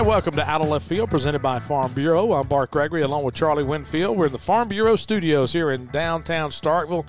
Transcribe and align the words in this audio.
And 0.00 0.08
welcome 0.08 0.32
to 0.36 0.48
Out 0.48 0.62
of 0.62 0.68
Left 0.68 0.88
Field, 0.88 1.10
presented 1.10 1.42
by 1.42 1.58
Farm 1.58 1.92
Bureau. 1.92 2.32
I'm 2.32 2.48
Bart 2.48 2.70
Gregory, 2.70 3.02
along 3.02 3.22
with 3.22 3.34
Charlie 3.34 3.62
Winfield. 3.62 4.16
We're 4.16 4.28
in 4.28 4.32
the 4.32 4.38
Farm 4.38 4.66
Bureau 4.68 4.96
studios 4.96 5.52
here 5.52 5.70
in 5.70 5.88
downtown 5.88 6.48
Starkville. 6.48 7.06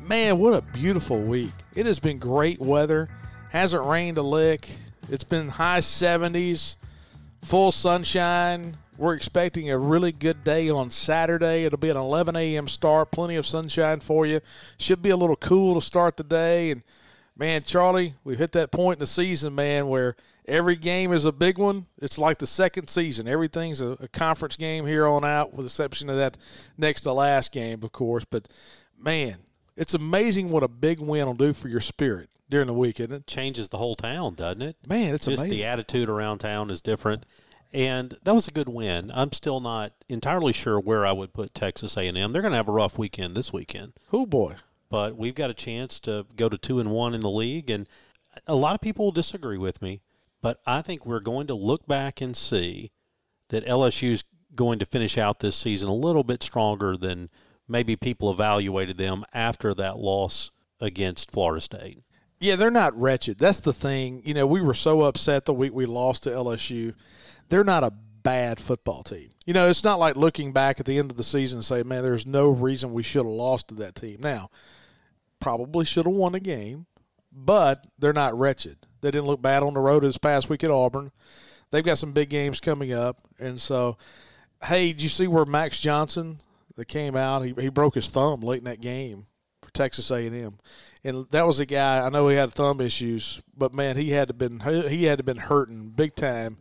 Man, 0.00 0.38
what 0.38 0.54
a 0.54 0.62
beautiful 0.62 1.20
week! 1.20 1.52
It 1.74 1.84
has 1.84 2.00
been 2.00 2.16
great 2.16 2.58
weather. 2.58 3.10
Hasn't 3.50 3.84
rained 3.84 4.16
a 4.16 4.22
lick. 4.22 4.70
It's 5.10 5.22
been 5.22 5.50
high 5.50 5.80
70s, 5.80 6.76
full 7.42 7.72
sunshine. 7.72 8.78
We're 8.96 9.12
expecting 9.12 9.70
a 9.70 9.76
really 9.76 10.10
good 10.10 10.42
day 10.42 10.70
on 10.70 10.90
Saturday. 10.90 11.66
It'll 11.66 11.78
be 11.78 11.90
an 11.90 11.98
11 11.98 12.36
a.m. 12.36 12.68
start. 12.68 13.10
Plenty 13.10 13.36
of 13.36 13.44
sunshine 13.44 14.00
for 14.00 14.24
you. 14.24 14.40
Should 14.78 15.02
be 15.02 15.10
a 15.10 15.16
little 15.18 15.36
cool 15.36 15.74
to 15.74 15.82
start 15.82 16.16
the 16.16 16.24
day. 16.24 16.70
And 16.70 16.84
man, 17.36 17.62
Charlie, 17.62 18.14
we've 18.24 18.38
hit 18.38 18.52
that 18.52 18.70
point 18.70 18.98
in 18.98 19.00
the 19.00 19.06
season, 19.06 19.54
man, 19.54 19.88
where 19.88 20.16
every 20.46 20.76
game 20.76 21.12
is 21.12 21.24
a 21.24 21.32
big 21.32 21.58
one. 21.58 21.86
It's 22.00 22.18
like 22.18 22.38
the 22.38 22.46
second 22.46 22.88
season. 22.88 23.28
Everything's 23.28 23.80
a, 23.80 23.92
a, 23.92 24.08
conference 24.08 24.56
game 24.56 24.86
here 24.86 25.06
on 25.06 25.24
out, 25.24 25.52
with 25.52 25.64
the 25.64 25.68
exception 25.68 26.10
of 26.10 26.16
that 26.16 26.36
next 26.76 27.02
to 27.02 27.12
last 27.12 27.52
game, 27.52 27.82
of 27.82 27.92
course. 27.92 28.24
But 28.24 28.48
man, 28.98 29.38
it's 29.76 29.94
amazing 29.94 30.50
what 30.50 30.62
a 30.62 30.68
big 30.68 31.00
win 31.00 31.26
will 31.26 31.34
do 31.34 31.52
for 31.52 31.68
your 31.68 31.80
spirit 31.80 32.28
during 32.48 32.66
the 32.66 32.74
week, 32.74 33.00
isn't 33.00 33.12
it? 33.12 33.26
Changes 33.26 33.68
the 33.68 33.78
whole 33.78 33.94
town, 33.94 34.34
doesn't 34.34 34.62
it? 34.62 34.76
Man, 34.86 35.14
it's 35.14 35.26
Just 35.26 35.42
amazing. 35.42 35.58
the 35.58 35.64
attitude 35.64 36.08
around 36.08 36.38
town 36.38 36.70
is 36.70 36.80
different. 36.80 37.24
And 37.72 38.16
that 38.24 38.34
was 38.34 38.48
a 38.48 38.50
good 38.50 38.68
win. 38.68 39.12
I'm 39.14 39.32
still 39.32 39.60
not 39.60 39.92
entirely 40.08 40.52
sure 40.52 40.80
where 40.80 41.06
I 41.06 41.12
would 41.12 41.32
put 41.32 41.54
Texas 41.54 41.96
A&M. 41.96 42.14
They're 42.32 42.42
going 42.42 42.50
to 42.50 42.56
have 42.56 42.68
a 42.68 42.72
rough 42.72 42.98
weekend 42.98 43.36
this 43.36 43.52
weekend. 43.52 43.92
Oh 44.12 44.26
boy! 44.26 44.56
But 44.90 45.16
we've 45.16 45.34
got 45.34 45.50
a 45.50 45.54
chance 45.54 46.00
to 46.00 46.26
go 46.36 46.48
to 46.48 46.58
two 46.58 46.80
and 46.80 46.90
one 46.90 47.14
in 47.14 47.20
the 47.20 47.30
league, 47.30 47.70
and 47.70 47.88
a 48.46 48.56
lot 48.56 48.74
of 48.74 48.80
people 48.80 49.06
will 49.06 49.12
disagree 49.12 49.58
with 49.58 49.80
me. 49.80 50.02
But 50.42 50.60
I 50.66 50.82
think 50.82 51.06
we're 51.06 51.20
going 51.20 51.46
to 51.46 51.54
look 51.54 51.86
back 51.86 52.20
and 52.20 52.36
see 52.36 52.90
that 53.48 53.66
LSU's 53.66 54.24
going 54.54 54.78
to 54.80 54.86
finish 54.86 55.16
out 55.16 55.40
this 55.40 55.56
season 55.56 55.88
a 55.88 55.94
little 55.94 56.24
bit 56.24 56.42
stronger 56.42 56.96
than 56.96 57.30
maybe 57.68 57.94
people 57.94 58.30
evaluated 58.30 58.98
them 58.98 59.24
after 59.32 59.72
that 59.74 59.98
loss 59.98 60.50
against 60.80 61.30
Florida 61.30 61.60
State. 61.60 62.02
Yeah, 62.40 62.56
they're 62.56 62.70
not 62.70 62.98
wretched. 62.98 63.38
That's 63.38 63.60
the 63.60 63.72
thing. 63.72 64.22
You 64.24 64.34
know, 64.34 64.46
we 64.46 64.62
were 64.62 64.74
so 64.74 65.02
upset 65.02 65.44
the 65.44 65.54
week 65.54 65.74
we 65.74 65.86
lost 65.86 66.22
to 66.24 66.30
LSU. 66.30 66.94
They're 67.48 67.64
not 67.64 67.84
a 67.84 67.92
bad 68.22 68.60
football 68.60 69.02
team. 69.02 69.30
You 69.44 69.54
know, 69.54 69.68
it's 69.68 69.84
not 69.84 69.98
like 69.98 70.16
looking 70.16 70.52
back 70.52 70.80
at 70.80 70.86
the 70.86 70.98
end 70.98 71.10
of 71.10 71.16
the 71.16 71.22
season 71.22 71.58
and 71.58 71.64
say, 71.64 71.82
man, 71.82 72.02
there's 72.02 72.26
no 72.26 72.48
reason 72.48 72.92
we 72.92 73.02
should 73.02 73.18
have 73.18 73.26
lost 73.26 73.68
to 73.68 73.74
that 73.76 73.94
team. 73.94 74.18
Now, 74.20 74.50
probably 75.40 75.84
should 75.84 76.06
have 76.06 76.14
won 76.14 76.34
a 76.34 76.40
game, 76.40 76.86
but 77.32 77.86
they're 77.98 78.12
not 78.12 78.38
wretched. 78.38 78.78
They 79.00 79.10
didn't 79.10 79.26
look 79.26 79.42
bad 79.42 79.62
on 79.62 79.74
the 79.74 79.80
road 79.80 80.02
this 80.02 80.18
past 80.18 80.48
week 80.48 80.64
at 80.64 80.70
Auburn. 80.70 81.10
They've 81.70 81.84
got 81.84 81.98
some 81.98 82.12
big 82.12 82.28
games 82.28 82.60
coming 82.60 82.92
up. 82.92 83.18
And 83.38 83.60
so, 83.60 83.96
hey, 84.64 84.92
did 84.92 85.02
you 85.02 85.08
see 85.08 85.26
where 85.26 85.44
Max 85.44 85.80
Johnson 85.80 86.38
that 86.76 86.86
came 86.86 87.16
out? 87.16 87.42
He, 87.42 87.54
he 87.58 87.68
broke 87.68 87.94
his 87.94 88.08
thumb 88.08 88.40
late 88.40 88.58
in 88.58 88.64
that 88.64 88.80
game 88.80 89.26
for 89.62 89.72
Texas 89.72 90.10
A&M, 90.10 90.58
and 91.04 91.26
that 91.30 91.46
was 91.46 91.60
a 91.60 91.66
guy. 91.66 92.04
I 92.04 92.08
know 92.08 92.28
he 92.28 92.36
had 92.36 92.52
thumb 92.52 92.80
issues, 92.80 93.40
but 93.56 93.74
man, 93.74 93.96
he 93.96 94.10
had 94.10 94.28
to 94.28 94.34
been 94.34 94.60
he 94.88 95.04
had 95.04 95.18
to 95.18 95.24
been 95.24 95.36
hurting 95.36 95.90
big 95.90 96.14
time 96.14 96.58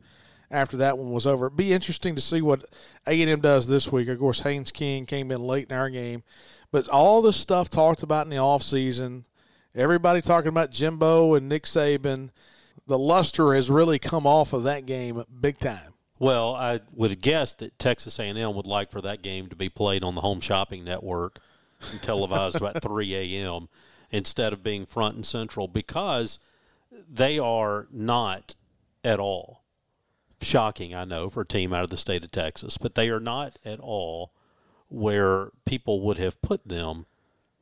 after 0.52 0.78
that 0.78 0.98
one 0.98 1.12
was 1.12 1.28
over. 1.28 1.48
It'd 1.48 1.58
be 1.58 1.74
interesting 1.74 2.16
to 2.16 2.22
see 2.22 2.42
what 2.42 2.66
A&M 3.08 3.42
does 3.42 3.68
this 3.68 3.92
week. 3.92 4.08
Of 4.08 4.20
course, 4.20 4.42
Haynes 4.42 4.72
King 4.72 5.06
came 5.06 5.32
in 5.32 5.42
late 5.42 5.70
in 5.70 5.76
our 5.76 5.90
game, 5.90 6.24
but 6.72 6.88
all 6.90 7.22
the 7.22 7.34
stuff 7.34 7.70
talked 7.70 8.04
about 8.04 8.26
in 8.26 8.32
the 8.32 8.38
off 8.38 8.64
season, 8.64 9.26
everybody 9.76 10.22
talking 10.22 10.50
about 10.50 10.72
Jimbo 10.72 11.36
and 11.36 11.48
Nick 11.48 11.64
Saban, 11.64 12.30
the 12.88 12.98
luster 12.98 13.54
has 13.54 13.70
really 13.70 14.00
come 14.00 14.26
off 14.26 14.54
of 14.54 14.64
that 14.64 14.86
game 14.86 15.24
big 15.40 15.60
time. 15.60 15.94
Well, 16.18 16.54
I 16.56 16.82
would 16.94 17.22
guess 17.22 17.54
that 17.56 17.80
Texas 17.80 18.20
A&M 18.20 18.54
would 18.56 18.66
like 18.66 18.92
for 18.92 19.02
that 19.02 19.22
game 19.22 19.48
to 19.48 19.56
be 19.56 19.70
played 19.70 20.04
on 20.04 20.16
the 20.16 20.22
Home 20.22 20.42
Shopping 20.42 20.84
Network 20.84 21.40
and 21.92 22.02
televised 22.02 22.58
about 22.58 22.82
3 22.82 23.16
a.m. 23.16 23.70
instead 24.12 24.52
of 24.52 24.62
being 24.62 24.86
front 24.86 25.16
and 25.16 25.26
central 25.26 25.70
because 25.70 26.40
they 27.10 27.40
are 27.40 27.88
not 27.92 28.56
at 29.04 29.20
all 29.20 29.59
shocking, 30.42 30.96
I 30.96 31.06
know, 31.06 31.30
for 31.30 31.42
a 31.42 31.46
team 31.46 31.74
out 31.74 31.84
of 31.84 31.90
the 31.90 31.98
state 31.98 32.24
of 32.24 32.32
Texas, 32.32 32.78
but 32.78 32.96
they 32.96 33.10
are 33.10 33.20
not 33.20 33.58
at 33.66 33.80
all 33.80 34.32
where 34.90 35.52
people 35.66 36.02
would 36.02 36.18
have 36.18 36.42
put 36.42 36.68
them 36.68 37.06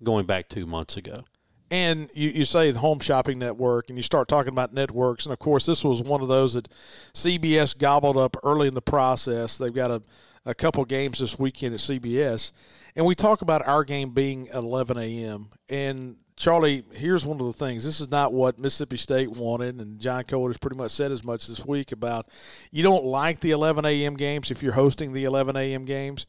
going 0.03 0.25
back 0.25 0.49
two 0.49 0.65
months 0.65 0.95
ago. 0.97 1.25
And 1.69 2.09
you, 2.13 2.29
you 2.29 2.45
say 2.45 2.71
the 2.71 2.79
home 2.79 2.99
shopping 2.99 3.39
network, 3.39 3.89
and 3.89 3.97
you 3.97 4.03
start 4.03 4.29
talking 4.29 4.53
about 4.53 4.73
networks. 4.73 5.25
And 5.25 5.33
of 5.33 5.39
course, 5.39 5.65
this 5.65 5.83
was 5.83 6.01
one 6.01 6.21
of 6.21 6.29
those 6.29 6.53
that 6.53 6.69
CBS 7.13 7.77
gobbled 7.77 8.17
up 8.17 8.37
early 8.43 8.69
in 8.69 8.73
the 8.73 8.81
process. 8.81 9.57
They've 9.57 9.73
got 9.73 9.91
a, 9.91 10.01
a 10.45 10.55
couple 10.55 10.85
games 10.85 11.19
this 11.19 11.37
weekend 11.37 11.73
at 11.73 11.81
CBS. 11.81 12.53
And 12.95 13.05
we 13.05 13.15
talk 13.15 13.41
about 13.41 13.67
our 13.67 13.83
game 13.83 14.11
being 14.11 14.47
at 14.49 14.55
11 14.55 14.97
a.m. 14.97 15.49
And 15.67 16.15
Charlie, 16.37 16.83
here's 16.93 17.25
one 17.25 17.39
of 17.39 17.47
the 17.47 17.53
things. 17.53 17.83
This 17.83 17.99
is 17.99 18.11
not 18.11 18.31
what 18.31 18.59
Mississippi 18.59 18.97
State 18.97 19.31
wanted, 19.31 19.81
and 19.81 19.99
John 19.99 20.23
Cohen 20.23 20.49
has 20.49 20.57
pretty 20.57 20.77
much 20.77 20.91
said 20.91 21.11
as 21.11 21.23
much 21.23 21.47
this 21.47 21.65
week 21.65 21.91
about 21.91 22.29
you 22.71 22.83
don't 22.83 23.03
like 23.03 23.39
the 23.39 23.49
11 23.49 23.85
a.m. 23.85 24.15
games 24.15 24.51
if 24.51 24.61
you're 24.61 24.73
hosting 24.73 25.13
the 25.13 25.23
11 25.23 25.55
a.m. 25.55 25.83
games. 25.83 26.27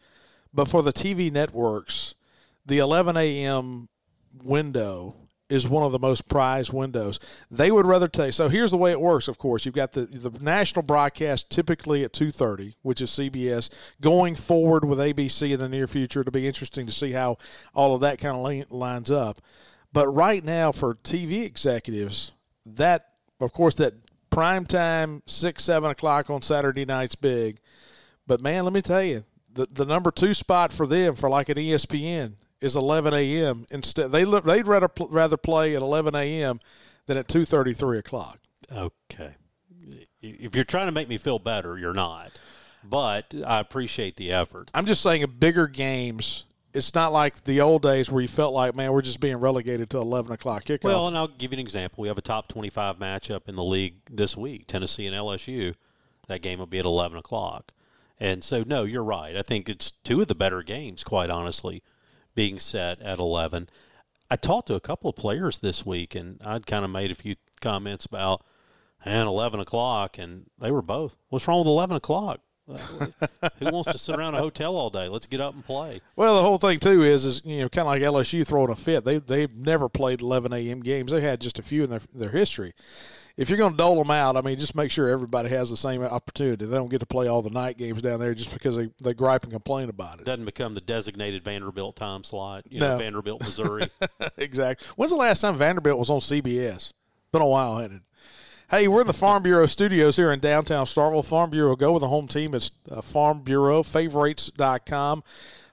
But 0.52 0.68
for 0.68 0.82
the 0.82 0.94
TV 0.94 1.30
networks, 1.30 2.14
the 2.64 2.78
11 2.78 3.18
a.m. 3.18 3.90
window 4.42 5.14
is 5.50 5.68
one 5.68 5.84
of 5.84 5.92
the 5.92 5.98
most 5.98 6.26
prized 6.26 6.72
windows. 6.72 7.18
They 7.50 7.70
would 7.70 7.86
rather 7.86 8.08
take. 8.08 8.32
So 8.32 8.48
here's 8.48 8.70
the 8.70 8.76
way 8.78 8.90
it 8.90 9.00
works. 9.00 9.28
Of 9.28 9.36
course, 9.36 9.66
you've 9.66 9.74
got 9.74 9.92
the 9.92 10.06
the 10.06 10.30
national 10.40 10.84
broadcast 10.84 11.50
typically 11.50 12.02
at 12.02 12.14
2:30, 12.14 12.76
which 12.80 13.02
is 13.02 13.10
CBS. 13.10 13.68
Going 14.00 14.36
forward 14.36 14.86
with 14.86 14.98
ABC 14.98 15.52
in 15.52 15.60
the 15.60 15.68
near 15.68 15.86
future, 15.86 16.20
it'll 16.20 16.32
be 16.32 16.46
interesting 16.46 16.86
to 16.86 16.92
see 16.92 17.12
how 17.12 17.36
all 17.74 17.94
of 17.94 18.00
that 18.00 18.18
kind 18.18 18.36
of 18.36 18.70
lines 18.70 19.10
up. 19.10 19.40
But 19.92 20.08
right 20.08 20.44
now, 20.44 20.72
for 20.72 20.94
TV 20.94 21.44
executives, 21.44 22.32
that 22.66 23.06
of 23.40 23.52
course 23.52 23.74
that 23.76 23.94
prime 24.30 24.66
time 24.66 25.22
six 25.26 25.64
seven 25.64 25.90
o'clock 25.90 26.30
on 26.30 26.42
Saturday 26.42 26.84
night's 26.84 27.14
big. 27.14 27.58
But 28.26 28.40
man, 28.40 28.64
let 28.64 28.72
me 28.72 28.82
tell 28.82 29.02
you, 29.02 29.24
the 29.52 29.66
the 29.66 29.86
number 29.86 30.10
two 30.10 30.34
spot 30.34 30.72
for 30.72 30.86
them 30.86 31.14
for 31.14 31.28
like 31.28 31.48
an 31.48 31.56
ESPN 31.56 32.34
is 32.60 32.76
11 32.76 33.14
a.m. 33.14 33.66
Instead, 33.70 34.12
they 34.12 34.24
look 34.24 34.44
they'd 34.44 34.66
rather 34.66 34.90
rather 35.08 35.36
play 35.36 35.74
at 35.74 35.82
11 35.82 36.14
a.m. 36.14 36.60
than 37.06 37.16
at 37.16 37.28
2:33 37.28 37.98
o'clock. 37.98 38.40
Okay, 38.70 39.34
if 40.20 40.54
you're 40.54 40.64
trying 40.64 40.86
to 40.86 40.92
make 40.92 41.08
me 41.08 41.16
feel 41.16 41.38
better, 41.38 41.78
you're 41.78 41.94
not. 41.94 42.32
But 42.84 43.34
I 43.46 43.58
appreciate 43.60 44.16
the 44.16 44.32
effort. 44.32 44.70
I'm 44.72 44.86
just 44.86 45.02
saying, 45.02 45.22
in 45.22 45.30
bigger 45.30 45.66
games, 45.66 46.44
it's 46.74 46.94
not 46.94 47.12
like 47.12 47.44
the 47.44 47.60
old 47.60 47.82
days 47.82 48.10
where 48.10 48.20
you 48.20 48.28
felt 48.28 48.52
like, 48.52 48.74
man, 48.74 48.92
we're 48.92 49.02
just 49.02 49.20
being 49.20 49.36
relegated 49.36 49.90
to 49.90 49.98
11 49.98 50.32
o'clock 50.32 50.64
kickoff. 50.64 50.84
Well, 50.84 51.08
and 51.08 51.16
I'll 51.16 51.28
give 51.28 51.52
you 51.52 51.56
an 51.56 51.60
example. 51.60 52.02
We 52.02 52.08
have 52.08 52.18
a 52.18 52.22
top 52.22 52.48
25 52.48 52.98
matchup 52.98 53.48
in 53.48 53.56
the 53.56 53.64
league 53.64 53.96
this 54.10 54.36
week, 54.36 54.66
Tennessee 54.66 55.06
and 55.06 55.16
LSU. 55.16 55.74
That 56.26 56.42
game 56.42 56.58
will 56.58 56.66
be 56.66 56.78
at 56.78 56.84
11 56.84 57.18
o'clock. 57.18 57.72
And 58.20 58.42
so, 58.42 58.64
no, 58.66 58.84
you're 58.84 59.04
right. 59.04 59.36
I 59.36 59.42
think 59.42 59.68
it's 59.68 59.90
two 59.90 60.20
of 60.20 60.28
the 60.28 60.34
better 60.34 60.62
games, 60.62 61.04
quite 61.04 61.30
honestly 61.30 61.82
being 62.34 62.58
set 62.58 63.00
at 63.00 63.18
11. 63.18 63.68
I 64.30 64.36
talked 64.36 64.68
to 64.68 64.74
a 64.74 64.80
couple 64.80 65.10
of 65.10 65.16
players 65.16 65.58
this 65.58 65.86
week, 65.86 66.14
and 66.14 66.40
I'd 66.44 66.66
kind 66.66 66.84
of 66.84 66.90
made 66.90 67.10
a 67.10 67.14
few 67.14 67.36
comments 67.60 68.04
about, 68.04 68.44
and 69.04 69.26
11 69.26 69.58
o'clock, 69.60 70.18
and 70.18 70.46
they 70.58 70.70
were 70.70 70.82
both, 70.82 71.16
what's 71.30 71.48
wrong 71.48 71.60
with 71.60 71.68
11 71.68 71.96
o'clock? 71.96 72.40
Who 73.58 73.70
wants 73.70 73.90
to 73.92 73.98
sit 73.98 74.16
around 74.16 74.34
a 74.34 74.38
hotel 74.38 74.76
all 74.76 74.90
day? 74.90 75.08
Let's 75.08 75.26
get 75.26 75.40
up 75.40 75.54
and 75.54 75.64
play. 75.64 76.00
Well, 76.16 76.36
the 76.36 76.42
whole 76.42 76.58
thing 76.58 76.78
too 76.80 77.02
is, 77.02 77.24
is 77.24 77.42
you 77.44 77.58
know, 77.60 77.68
kind 77.68 77.86
of 77.88 77.92
like 77.94 78.02
LSU 78.02 78.46
throwing 78.46 78.70
a 78.70 78.76
fit. 78.76 79.04
They 79.04 79.18
they've 79.18 79.54
never 79.54 79.88
played 79.88 80.20
11 80.20 80.52
a.m. 80.52 80.80
games. 80.80 81.12
They 81.12 81.20
had 81.20 81.40
just 81.40 81.58
a 81.58 81.62
few 81.62 81.84
in 81.84 81.90
their 81.90 82.00
their 82.14 82.30
history, 82.30 82.74
if 83.38 83.48
you're 83.48 83.56
going 83.56 83.70
to 83.70 83.76
dole 83.76 83.96
them 84.02 84.10
out, 84.10 84.36
I 84.36 84.40
mean, 84.40 84.58
just 84.58 84.74
make 84.74 84.90
sure 84.90 85.08
everybody 85.08 85.48
has 85.50 85.70
the 85.70 85.76
same 85.76 86.02
opportunity. 86.02 86.66
They 86.66 86.76
don't 86.76 86.88
get 86.88 86.98
to 87.00 87.06
play 87.06 87.28
all 87.28 87.40
the 87.40 87.50
night 87.50 87.78
games 87.78 88.02
down 88.02 88.18
there 88.18 88.34
just 88.34 88.52
because 88.52 88.76
they, 88.76 88.90
they 89.00 89.14
gripe 89.14 89.44
and 89.44 89.52
complain 89.52 89.88
about 89.88 90.18
it. 90.18 90.24
Doesn't 90.24 90.44
become 90.44 90.74
the 90.74 90.80
designated 90.80 91.44
Vanderbilt 91.44 91.94
time 91.94 92.24
slot. 92.24 92.64
You 92.68 92.80
No. 92.80 92.88
know, 92.94 92.98
Vanderbilt, 92.98 93.40
Missouri. 93.42 93.88
exactly. 94.36 94.88
When's 94.96 95.12
the 95.12 95.16
last 95.18 95.40
time 95.40 95.56
Vanderbilt 95.56 96.00
was 96.00 96.10
on 96.10 96.18
CBS? 96.18 96.92
Been 97.30 97.40
a 97.40 97.46
while, 97.46 97.76
hasn't 97.76 97.94
it? 97.98 98.02
Hey, 98.70 98.86
we're 98.86 99.00
in 99.00 99.06
the 99.06 99.14
Farm 99.14 99.42
Bureau 99.42 99.64
studios 99.64 100.16
here 100.16 100.30
in 100.30 100.40
downtown 100.40 100.84
Starkville. 100.84 101.24
Farm 101.24 101.48
Bureau, 101.48 101.74
go 101.74 101.92
with 101.92 102.02
the 102.02 102.08
home 102.08 102.28
team. 102.28 102.54
It's 102.54 102.70
uh, 102.90 103.00
Farm 103.00 103.40
Bureau, 103.40 103.82
favorites.com. 103.82 105.24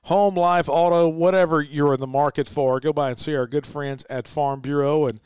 Home, 0.03 0.35
life, 0.37 0.69
auto, 0.69 1.09
whatever 1.09 1.61
you're 1.61 1.95
in 1.95 1.99
the 1.99 2.07
market 2.07 2.47
for, 2.47 2.79
go 2.79 2.93
by 2.93 3.09
and 3.09 3.19
see 3.19 3.35
our 3.35 3.47
good 3.47 3.67
friends 3.67 4.05
at 4.09 4.29
Farm 4.29 4.61
Bureau. 4.61 5.07
And 5.07 5.19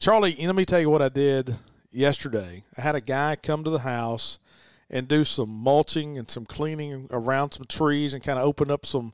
Charlie, 0.00 0.34
let 0.34 0.56
me 0.56 0.64
tell 0.64 0.80
you 0.80 0.90
what 0.90 1.00
I 1.00 1.10
did 1.10 1.58
yesterday. 1.92 2.64
I 2.76 2.80
had 2.80 2.96
a 2.96 3.00
guy 3.00 3.36
come 3.36 3.62
to 3.62 3.70
the 3.70 3.78
house 3.78 4.40
and 4.90 5.06
do 5.06 5.22
some 5.22 5.48
mulching 5.48 6.18
and 6.18 6.28
some 6.28 6.44
cleaning 6.44 7.06
around 7.12 7.52
some 7.52 7.66
trees 7.66 8.14
and 8.14 8.24
kind 8.24 8.40
of 8.40 8.44
open 8.44 8.68
up 8.68 8.84
some 8.84 9.12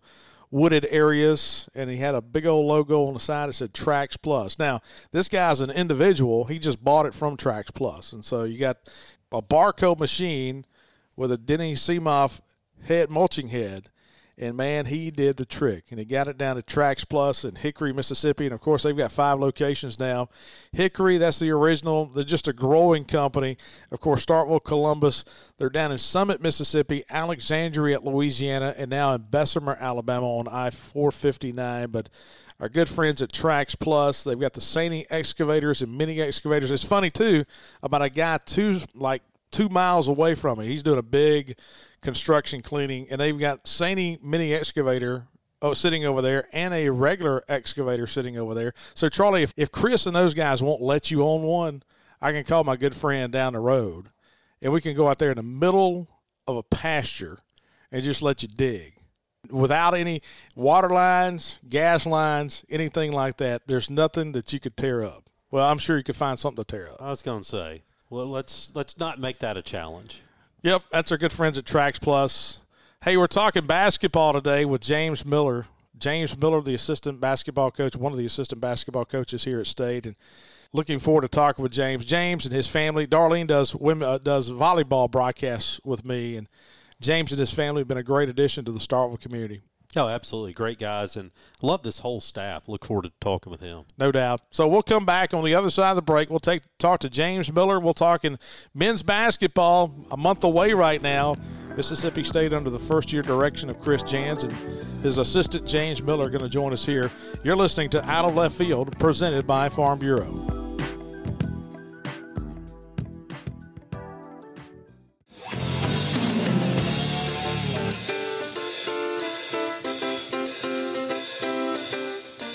wooded 0.51 0.87
areas 0.91 1.69
and 1.75 1.91
he 1.91 1.99
had 1.99 2.15
a 2.15 2.23
big 2.23 2.47
old 2.47 2.67
logo 2.67 3.07
on 3.07 3.15
the 3.15 3.21
side 3.21 3.49
that 3.49 3.53
said 3.55 3.73
Trax 3.73 4.17
Plus. 4.21 4.59
Now, 4.59 4.81
this 5.11 5.29
guy's 5.29 5.61
an 5.61 5.71
individual. 5.71 6.45
He 6.45 6.59
just 6.59 6.83
bought 6.83 7.07
it 7.07 7.15
from 7.15 7.37
Trax 7.37 7.73
Plus. 7.73 8.13
And 8.13 8.25
so 8.25 8.45
you 8.45 8.59
got 8.59 8.79
a 9.31 9.43
barcode 9.43 9.99
machine 9.99 10.65
with 11.17 11.31
a 11.31 11.37
Denis 11.37 11.87
Cimaf 11.87 12.41
head 12.85 13.11
mulching 13.11 13.49
head. 13.49 13.91
And 14.41 14.57
man, 14.57 14.87
he 14.87 15.11
did 15.11 15.37
the 15.37 15.45
trick. 15.45 15.87
And 15.91 15.99
he 15.99 16.05
got 16.05 16.29
it 16.29 16.39
down 16.39 16.55
to 16.55 16.63
Trax 16.63 17.07
Plus 17.07 17.45
in 17.45 17.57
Hickory, 17.57 17.93
Mississippi. 17.93 18.45
And 18.45 18.55
of 18.55 18.61
course, 18.61 18.85
they've 18.85 18.97
got 18.97 19.11
five 19.11 19.41
locations 19.41 19.99
now. 19.99 20.29
Hickory, 20.71 21.19
that's 21.19 21.41
the 21.41 21.51
original. 21.51 22.07
They're 22.07 22.23
just 22.23 22.47
a 22.47 22.53
growing 22.53 23.05
company. 23.05 23.57
Of 23.91 23.99
course, 23.99 24.25
Starkville, 24.25 24.63
Columbus. 24.63 25.25
They're 25.57 25.69
down 25.69 25.91
in 25.91 25.99
Summit, 25.99 26.41
Mississippi, 26.41 27.03
Alexandria, 27.11 27.99
Louisiana, 28.01 28.75
and 28.79 28.91
now 28.91 29.13
in 29.13 29.23
Bessemer, 29.23 29.77
Alabama 29.81 30.27
on 30.27 30.47
I 30.47 30.71
459. 30.71 31.91
But 31.91 32.09
our 32.61 32.69
good 32.69 32.89
friends 32.89 33.21
at 33.21 33.33
Trax 33.33 33.77
Plus, 33.77 34.23
they've 34.23 34.39
got 34.39 34.53
the 34.53 34.61
SANY 34.61 35.07
excavators 35.11 35.83
and 35.83 35.99
mini 35.99 36.21
excavators. 36.21 36.71
It's 36.71 36.85
funny, 36.85 37.11
too, 37.11 37.45
about 37.83 38.03
a 38.03 38.11
guy 38.11 38.39
two, 38.39 38.79
like, 38.95 39.23
two 39.51 39.69
miles 39.69 40.07
away 40.07 40.37
from 40.37 40.61
me. 40.61 40.67
He's 40.69 40.83
doing 40.85 40.99
a 40.99 41.03
big 41.03 41.57
construction 42.01 42.61
cleaning, 42.61 43.07
and 43.11 43.21
they've 43.21 43.39
got 43.39 43.67
SANY 43.67 44.19
mini 44.23 44.55
excavator 44.55 45.27
oh, 45.63 45.75
sitting 45.75 46.05
over 46.05 46.23
there 46.23 46.49
and 46.53 46.73
a 46.75 46.89
regular 46.91 47.43
excavator 47.49 48.07
sitting 48.07 48.39
over 48.39 48.55
there. 48.55 48.73
So, 48.95 49.09
Charlie, 49.09 49.43
if, 49.43 49.53
if 49.57 49.71
Chris 49.71 50.07
and 50.07 50.15
those 50.15 50.35
guys 50.35 50.63
won't 50.63 50.83
let 50.83 51.11
you 51.11 51.23
own 51.23 51.43
one, 51.43 51.83
I 52.21 52.33
can 52.33 52.45
call 52.45 52.65
my 52.65 52.77
good 52.77 52.95
friend 52.95 53.33
down 53.33 53.53
the 53.53 53.61
road, 53.61 54.09
and 54.63 54.73
we 54.73 54.81
can 54.81 54.95
go 54.95 55.09
out 55.09 55.19
there 55.19 55.31
in 55.31 55.37
the 55.37 55.43
middle 55.43 56.09
of 56.47 56.57
a 56.57 56.63
pasture 56.63 57.39
and 57.93 58.03
just 58.03 58.23
let 58.23 58.43
you 58.43 58.49
dig. 58.49 58.95
Without 59.51 59.95
any 59.95 60.21
water 60.57 60.89
lines, 60.89 61.59
gas 61.69 62.05
lines, 62.05 62.65
anything 62.69 63.13
like 63.13 63.37
that, 63.39 63.63
there's 63.67 63.89
nothing 63.89 64.33
that 64.33 64.53
you 64.53 64.61
could 64.61 64.77
tear 64.77 65.05
up. 65.05 65.31
Well, 65.51 65.69
I'm 65.69 65.79
sure 65.79 65.97
you 65.97 66.03
could 66.03 66.17
find 66.17 66.39
something 66.39 66.63
to 66.63 66.71
tear 66.71 66.89
up. 66.91 67.01
I 67.01 67.09
was 67.09 67.23
going 67.23 67.43
to 67.43 67.49
say, 67.49 67.83
well, 68.11 68.27
let's 68.27 68.73
let's 68.75 68.99
not 68.99 69.19
make 69.19 69.39
that 69.39 69.57
a 69.57 69.63
challenge. 69.63 70.23
Yep, 70.63 70.83
that's 70.91 71.13
our 71.13 71.19
good 71.19 71.33
friends 71.33 71.57
at 71.57 71.65
Trax 71.65 72.01
Plus. 72.01 72.63
Hey, 73.05 73.17
we're 73.17 73.29
talking 73.29 73.65
basketball 73.65 74.33
today 74.33 74.65
with 74.65 74.81
James 74.81 75.25
Miller. 75.25 75.67
James 75.97 76.37
Miller, 76.37 76.61
the 76.61 76.75
assistant 76.75 77.21
basketball 77.21 77.71
coach, 77.71 77.95
one 77.95 78.11
of 78.11 78.19
the 78.19 78.27
assistant 78.27 78.61
basketball 78.61 79.05
coaches 79.05 79.45
here 79.45 79.61
at 79.61 79.69
State, 79.69 80.05
and 80.05 80.17
looking 80.73 80.99
forward 80.99 81.21
to 81.21 81.29
talking 81.29 81.63
with 81.63 81.71
James. 81.71 82.05
James 82.05 82.45
and 82.45 82.53
his 82.53 82.67
family. 82.67 83.07
Darlene 83.07 83.47
does 83.47 83.73
women 83.77 84.09
uh, 84.09 84.19
does 84.19 84.51
volleyball 84.51 85.09
broadcasts 85.09 85.81
with 85.85 86.05
me, 86.05 86.35
and 86.35 86.49
James 87.01 87.31
and 87.31 87.39
his 87.39 87.55
family 87.55 87.83
have 87.83 87.89
been 87.89 87.97
a 87.97 88.03
great 88.03 88.29
addition 88.29 88.65
to 88.65 88.73
the 88.73 88.81
Starkville 88.81 89.21
community. 89.21 89.61
Oh, 89.97 90.09
absolutely. 90.09 90.53
Great 90.53 90.79
guys. 90.79 91.17
And 91.17 91.31
love 91.63 91.83
this 91.83 92.01
whole 92.01 92.21
staff. 92.21 92.69
Look 92.69 92.85
forward 92.85 93.05
to 93.05 93.13
talking 93.21 93.51
with 93.51 93.61
him. 93.61 93.85
No 93.97 94.13
doubt. 94.13 94.43
So 94.51 94.69
we'll 94.69 94.83
come 94.83 95.07
back 95.07 95.33
on 95.33 95.45
the 95.45 95.55
other 95.55 95.71
side 95.71 95.91
of 95.91 95.97
the 95.97 96.03
break. 96.03 96.29
We'll 96.29 96.41
take 96.41 96.63
talk 96.79 97.01
to 97.01 97.11
James 97.11 97.51
Miller. 97.51 97.81
We'll 97.81 97.95
talk 97.95 98.25
in 98.25 98.39
men's 98.75 99.03
basketball 99.03 99.95
a 100.11 100.17
month 100.17 100.45
away 100.45 100.73
right 100.75 101.01
now. 101.01 101.37
Mississippi 101.75 102.25
State 102.25 102.53
under 102.53 102.71
the 102.71 102.79
first 102.79 103.13
year 103.13 103.23
direction 103.23 103.71
of 103.71 103.81
Chris 103.81 104.03
Jans 104.03 104.43
and 104.43 104.53
his 105.03 105.19
assistant 105.19 105.67
James 105.67 106.03
Miller 106.03 106.27
are 106.27 106.31
going 106.31 106.43
to 106.43 106.49
join 106.49 106.73
us 106.73 106.85
here. 106.85 107.11
You're 107.45 107.57
listening 107.57 107.89
to 107.91 108.05
Out 108.05 108.25
of 108.25 108.35
Left 108.35 108.55
Field 108.55 108.99
presented 108.99 109.47
by 109.47 109.69
Farm 109.69 110.01
Bureau. 110.01 110.58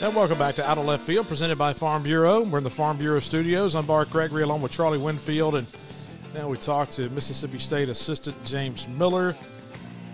And 0.03 0.13
welcome 0.13 0.37
back 0.37 0.55
to 0.55 0.69
Out 0.69 0.77
of 0.77 0.83
Left 0.83 1.01
Field, 1.05 1.29
presented 1.29 1.57
by 1.57 1.71
Farm 1.71 2.03
Bureau. 2.03 2.43
We're 2.43 2.57
in 2.57 2.65
the 2.65 2.69
Farm 2.69 2.97
Bureau 2.97 3.21
studios. 3.21 3.73
I'm 3.73 3.85
Bart 3.85 4.09
Gregory, 4.09 4.43
along 4.43 4.61
with 4.61 4.73
Charlie 4.73 4.97
Winfield, 4.97 5.55
and 5.55 5.65
now 6.33 6.49
we 6.49 6.57
talk 6.57 6.89
to 6.89 7.09
Mississippi 7.11 7.57
State 7.57 7.87
assistant 7.87 8.35
James 8.43 8.85
Miller. 8.89 9.33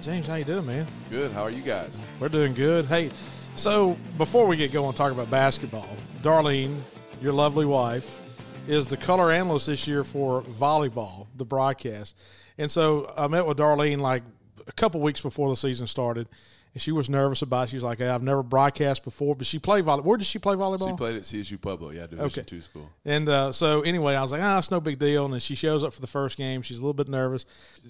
James, 0.04 0.28
how 0.28 0.36
you 0.36 0.44
doing, 0.44 0.68
man? 0.68 0.86
Good. 1.10 1.32
How 1.32 1.42
are 1.42 1.50
you 1.50 1.64
guys? 1.64 1.90
We're 2.20 2.30
doing 2.30 2.54
good. 2.54 2.86
Hey, 2.86 3.10
so 3.56 3.98
before 4.20 4.46
we 4.46 4.58
get 4.58 4.72
going, 4.72 4.94
talk 4.94 5.12
about 5.12 5.32
basketball. 5.32 5.90
Darlene, 6.22 6.78
your 7.20 7.34
lovely 7.34 7.66
wife, 7.66 8.44
is 8.68 8.86
the 8.86 8.96
color 8.96 9.32
analyst 9.32 9.66
this 9.66 9.88
year 9.88 10.04
for 10.04 10.44
volleyball, 10.44 11.26
the 11.36 11.46
broadcast. 11.46 12.16
And 12.60 12.70
so 12.70 13.12
I 13.18 13.26
met 13.26 13.48
with 13.48 13.58
Darlene 13.58 14.02
like 14.02 14.22
a 14.68 14.72
couple 14.72 15.02
weeks 15.02 15.20
before 15.20 15.50
the 15.50 15.56
season 15.56 15.88
started, 15.88 16.28
and 16.74 16.82
she 16.82 16.92
was 16.92 17.10
nervous 17.10 17.42
about 17.42 17.64
it. 17.68 17.70
She 17.72 17.76
was 17.78 17.84
like, 17.84 17.98
hey, 18.00 18.10
I've 18.10 18.22
never 18.24 18.44
broadcast 18.44 19.04
before, 19.04 19.36
but 19.36 19.48
she 19.48 19.58
played 19.60 19.86
volleyball. 19.86 20.04
Where 20.04 20.18
did 20.18 20.28
she 20.28 20.38
play 20.40 20.56
volleyball? 20.56 20.90
She 20.92 20.96
played 20.98 21.16
at 21.16 21.24
CSU 21.24 21.60
Pueblo, 21.60 21.90
yeah, 21.90 22.02
Division 22.08 22.26
Okay. 22.26 22.42
two 22.44 22.62
school. 22.62 22.90
And 23.06 23.28
uh, 23.28 23.52
so 23.52 23.82
anyway, 23.82 24.16
I 24.16 24.22
was 24.22 24.32
like, 24.32 24.42
ah, 24.42 24.58
it's 24.60 24.70
no 24.72 24.80
big 24.80 25.00
deal. 25.00 25.26
And 25.26 25.34
then 25.34 25.40
she 25.40 25.56
shows 25.56 25.84
up 25.84 25.94
for 25.94 26.02
the 26.02 26.08
first 26.08 26.38
game. 26.38 26.62
She's 26.62 26.78
a 26.78 26.82
little 26.82 26.94
bit 26.94 27.08
nervous. 27.10 27.46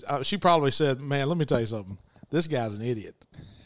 Uh, 0.07 0.23
she 0.23 0.37
probably 0.37 0.71
said, 0.71 1.01
man, 1.01 1.27
let 1.27 1.37
me 1.37 1.45
tell 1.45 1.59
you 1.59 1.65
something. 1.65 1.97
This 2.29 2.47
guy's 2.47 2.75
an 2.75 2.83
idiot. 2.83 3.15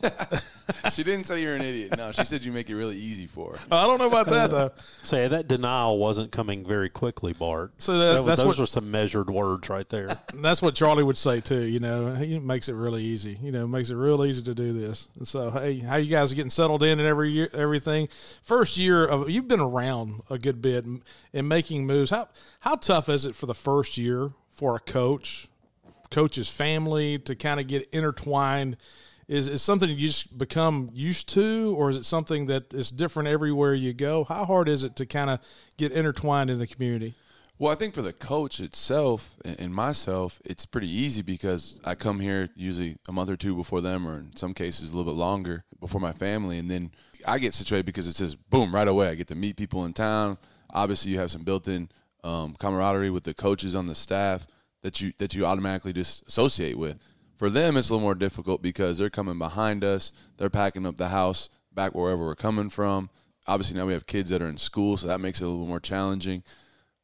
she 0.93 1.03
didn't 1.03 1.25
say 1.25 1.41
you're 1.41 1.55
an 1.55 1.61
idiot. 1.61 1.95
No, 1.97 2.11
she 2.11 2.23
said 2.25 2.43
you 2.43 2.51
make 2.51 2.69
it 2.69 2.75
really 2.75 2.97
easy 2.97 3.27
for 3.27 3.53
her. 3.53 3.59
I 3.71 3.85
don't 3.85 3.97
know 3.99 4.07
about 4.07 4.27
that 4.27 4.51
though. 4.51 4.71
Say 5.03 5.27
that 5.27 5.47
denial 5.47 5.97
wasn't 5.97 6.31
coming 6.31 6.65
very 6.65 6.89
quickly, 6.89 7.33
Bart. 7.33 7.71
So 7.77 7.97
that- 7.97 8.13
That 8.13 8.25
that's 8.25 8.37
those 8.39 8.47
what- 8.47 8.59
were 8.59 8.65
some 8.65 8.91
measured 8.91 9.29
words 9.29 9.69
right 9.69 9.87
there. 9.89 10.17
That's 10.33 10.61
what 10.61 10.75
Charlie 10.75 11.03
would 11.03 11.17
say 11.17 11.39
too. 11.41 11.61
You 11.63 11.79
know, 11.79 12.15
he 12.15 12.37
makes 12.39 12.67
it 12.69 12.73
really 12.73 13.03
easy. 13.03 13.37
You 13.41 13.51
know, 13.51 13.65
makes 13.67 13.89
it 13.89 13.95
real 13.95 14.23
easy 14.25 14.41
to 14.43 14.53
do 14.53 14.73
this. 14.73 15.07
And 15.15 15.27
so, 15.27 15.49
hey, 15.51 15.79
how 15.79 15.95
you 15.95 16.09
guys 16.09 16.31
are 16.31 16.35
getting 16.35 16.49
settled 16.49 16.83
in 16.83 16.99
and 16.99 17.07
every 17.07 17.31
year, 17.31 17.49
everything. 17.53 18.09
First 18.43 18.77
year 18.77 19.05
of 19.05 19.29
you've 19.29 19.47
been 19.47 19.59
around 19.59 20.21
a 20.29 20.37
good 20.37 20.61
bit 20.61 20.85
and, 20.85 21.01
and 21.33 21.47
making 21.47 21.85
moves. 21.87 22.11
How 22.11 22.27
how 22.59 22.75
tough 22.75 23.09
is 23.09 23.25
it 23.25 23.35
for 23.35 23.45
the 23.45 23.53
first 23.53 23.97
year 23.97 24.31
for 24.51 24.75
a 24.75 24.79
coach, 24.79 25.47
coach's 26.11 26.49
family 26.49 27.17
to 27.19 27.35
kind 27.35 27.59
of 27.59 27.67
get 27.67 27.87
intertwined? 27.91 28.77
Is 29.33 29.63
something 29.63 29.89
you 29.89 29.95
just 29.95 30.37
become 30.37 30.91
used 30.93 31.27
to, 31.29 31.73
or 31.75 31.89
is 31.89 31.97
it 31.97 32.05
something 32.05 32.45
that 32.45 32.71
is 32.71 32.91
different 32.91 33.29
everywhere 33.29 33.73
you 33.73 33.91
go? 33.91 34.25
How 34.25 34.45
hard 34.45 34.69
is 34.69 34.83
it 34.83 34.95
to 34.97 35.07
kind 35.07 35.31
of 35.31 35.39
get 35.75 35.91
intertwined 35.91 36.51
in 36.51 36.59
the 36.59 36.67
community? 36.67 37.15
Well, 37.57 37.71
I 37.71 37.75
think 37.75 37.95
for 37.95 38.03
the 38.03 38.13
coach 38.13 38.59
itself 38.59 39.35
and 39.43 39.59
and 39.59 39.73
myself, 39.73 40.39
it's 40.45 40.67
pretty 40.67 40.87
easy 40.87 41.23
because 41.23 41.79
I 41.83 41.95
come 41.95 42.19
here 42.19 42.49
usually 42.55 42.97
a 43.07 43.11
month 43.11 43.31
or 43.31 43.35
two 43.35 43.55
before 43.55 43.81
them, 43.81 44.07
or 44.07 44.19
in 44.19 44.35
some 44.35 44.53
cases 44.53 44.91
a 44.91 44.95
little 44.95 45.11
bit 45.11 45.17
longer 45.17 45.63
before 45.79 45.99
my 45.99 46.13
family, 46.13 46.59
and 46.59 46.69
then 46.69 46.91
I 47.25 47.39
get 47.39 47.55
situated 47.55 47.87
because 47.87 48.07
it's 48.07 48.19
just 48.19 48.37
boom 48.51 48.73
right 48.73 48.87
away. 48.87 49.07
I 49.09 49.15
get 49.15 49.29
to 49.29 49.35
meet 49.35 49.57
people 49.57 49.83
in 49.85 49.93
town. 49.93 50.37
Obviously, 50.69 51.11
you 51.11 51.17
have 51.17 51.31
some 51.31 51.43
built-in 51.43 51.89
um, 52.23 52.53
camaraderie 52.59 53.09
with 53.09 53.23
the 53.23 53.33
coaches 53.33 53.75
on 53.75 53.87
the 53.87 53.95
staff 53.95 54.45
that 54.83 55.01
you 55.01 55.11
that 55.17 55.33
you 55.33 55.45
automatically 55.47 55.93
just 55.93 56.23
associate 56.27 56.77
with. 56.77 56.99
For 57.43 57.49
them, 57.49 57.75
it's 57.75 57.89
a 57.89 57.93
little 57.93 58.05
more 58.05 58.15
difficult 58.15 58.61
because 58.61 58.97
they're 58.97 59.09
coming 59.09 59.37
behind 59.37 59.83
us. 59.83 60.13
They're 60.37 60.49
packing 60.49 60.85
up 60.85 60.95
the 60.95 61.09
house 61.09 61.49
back 61.73 61.93
wherever 61.93 62.23
we're 62.23 62.35
coming 62.35 62.69
from. 62.69 63.09
Obviously, 63.47 63.77
now 63.77 63.85
we 63.85 63.91
have 63.91 64.07
kids 64.07 64.29
that 64.29 64.41
are 64.41 64.47
in 64.47 64.55
school, 64.57 64.95
so 64.95 65.07
that 65.07 65.19
makes 65.19 65.41
it 65.41 65.43
a 65.43 65.49
little 65.49 65.67
more 65.67 65.81
challenging. 65.81 66.43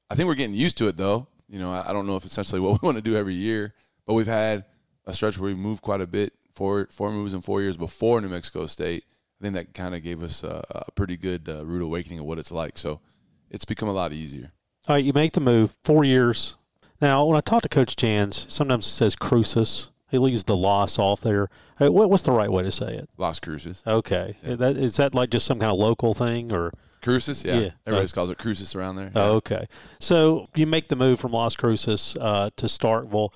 I 0.10 0.16
think 0.16 0.28
we're 0.28 0.36
getting 0.36 0.56
used 0.56 0.78
to 0.78 0.88
it 0.88 0.96
though. 0.96 1.28
You 1.50 1.60
know, 1.60 1.74
I, 1.74 1.92
don't 1.92 2.08
know 2.08 2.16
if 2.16 2.24
it's 2.24 2.32
essentially 2.32 2.62
what 2.62 2.82
we 2.82 2.86
want 2.86 2.98
to 2.98 3.02
do 3.02 3.18
every 3.18 3.34
year, 3.34 3.74
but 4.06 4.14
we've 4.14 4.28
had 4.28 4.64
a 5.06 5.14
stretch 5.14 5.38
where 5.38 5.48
we've 5.48 5.58
moved 5.58 5.82
quite 5.82 6.00
a 6.00 6.08
bit, 6.08 6.32
four 6.54 6.88
four 6.90 7.12
moves 7.12 7.34
in 7.34 7.42
four 7.42 7.62
years 7.62 7.76
before 7.76 8.22
New 8.22 8.30
Mexico 8.30 8.66
State. 8.66 9.04
I 9.42 9.44
think 9.44 9.56
that 9.56 9.74
kind 9.74 9.94
of 9.94 10.04
gave 10.04 10.24
us 10.24 10.46
a, 10.46 10.64
a 10.70 10.92
pretty 10.94 11.18
good 11.18 11.50
uh, 11.50 11.66
rude 11.66 11.82
awakening 11.82 12.20
of 12.20 12.26
what 12.26 12.40
it's 12.40 12.54
like. 12.54 12.78
So 12.78 13.02
it's 13.50 13.66
become 13.66 13.90
a 13.90 13.94
lot 13.94 14.14
easier. 14.14 14.54
All 14.88 14.96
right, 14.96 15.04
you 15.04 15.12
make 15.12 15.34
the 15.34 15.42
move, 15.42 15.76
four 15.84 16.06
years. 16.06 16.56
Now, 17.02 17.26
when 17.26 17.36
I 17.36 17.42
talk 17.42 17.64
to 17.64 17.68
Coach 17.70 17.98
Jans, 17.98 18.46
sometimes 18.48 18.88
it 18.88 18.92
says 18.92 19.18
Cruces. 19.18 19.90
He 20.10 20.18
leaves 20.18 20.44
the 20.44 20.56
loss 20.56 20.98
off 20.98 21.22
there. 21.22 21.50
Hey, 21.78 21.90
what, 21.90 22.10
what's 22.10 22.24
the 22.24 22.32
right 22.32 22.52
way 22.52 22.64
to 22.64 22.72
say 22.72 22.96
it? 22.96 23.10
Las 23.18 23.40
Cruces. 23.40 23.84
Okay, 23.86 24.38
that 24.44 24.76
is 24.76 24.98
that 24.98 25.14
like 25.14 25.30
just 25.30 25.46
some 25.46 25.60
kind 25.60 25.72
of 25.72 25.78
local 25.78 26.14
thing, 26.14 26.52
or 26.52 26.72
Cruces, 27.02 27.46
yeah. 27.46 27.60
Yeah. 27.60 27.70
Everybody 27.86 28.12
calls 28.12 28.30
it 28.30 28.38
Cruces 28.38 28.76
around 28.76 28.98
there. 28.98 29.12
Oh, 29.16 29.36
okay. 29.36 29.68
So 30.00 30.50
you 30.56 30.68
make 30.68 30.90
the 30.90 30.96
move 30.96 31.20
from 31.20 31.32
Las 31.32 31.56
Cruces 31.56 32.18
uh, 32.20 32.50
to 32.58 32.66
Starkville. 32.66 33.34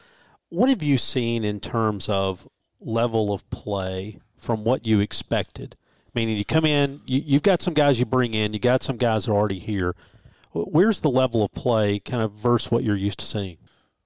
What 0.49 0.69
have 0.69 0.83
you 0.83 0.97
seen 0.97 1.43
in 1.43 1.59
terms 1.59 2.09
of 2.09 2.47
level 2.79 3.33
of 3.33 3.49
play 3.49 4.19
from 4.37 4.63
what 4.63 4.85
you 4.85 4.99
expected? 4.99 5.75
Meaning, 6.13 6.37
you 6.37 6.45
come 6.45 6.65
in, 6.65 7.01
you, 7.05 7.21
you've 7.25 7.43
got 7.43 7.61
some 7.61 7.73
guys 7.73 7.99
you 7.99 8.05
bring 8.05 8.33
in, 8.33 8.53
you 8.53 8.59
got 8.59 8.83
some 8.83 8.97
guys 8.97 9.25
that 9.25 9.31
are 9.31 9.35
already 9.35 9.59
here. 9.59 9.95
Where's 10.51 10.99
the 10.99 11.09
level 11.09 11.43
of 11.43 11.51
play 11.53 11.99
kind 11.99 12.21
of 12.21 12.33
versus 12.33 12.69
what 12.69 12.83
you're 12.83 12.95
used 12.95 13.19
to 13.19 13.25
seeing? 13.25 13.57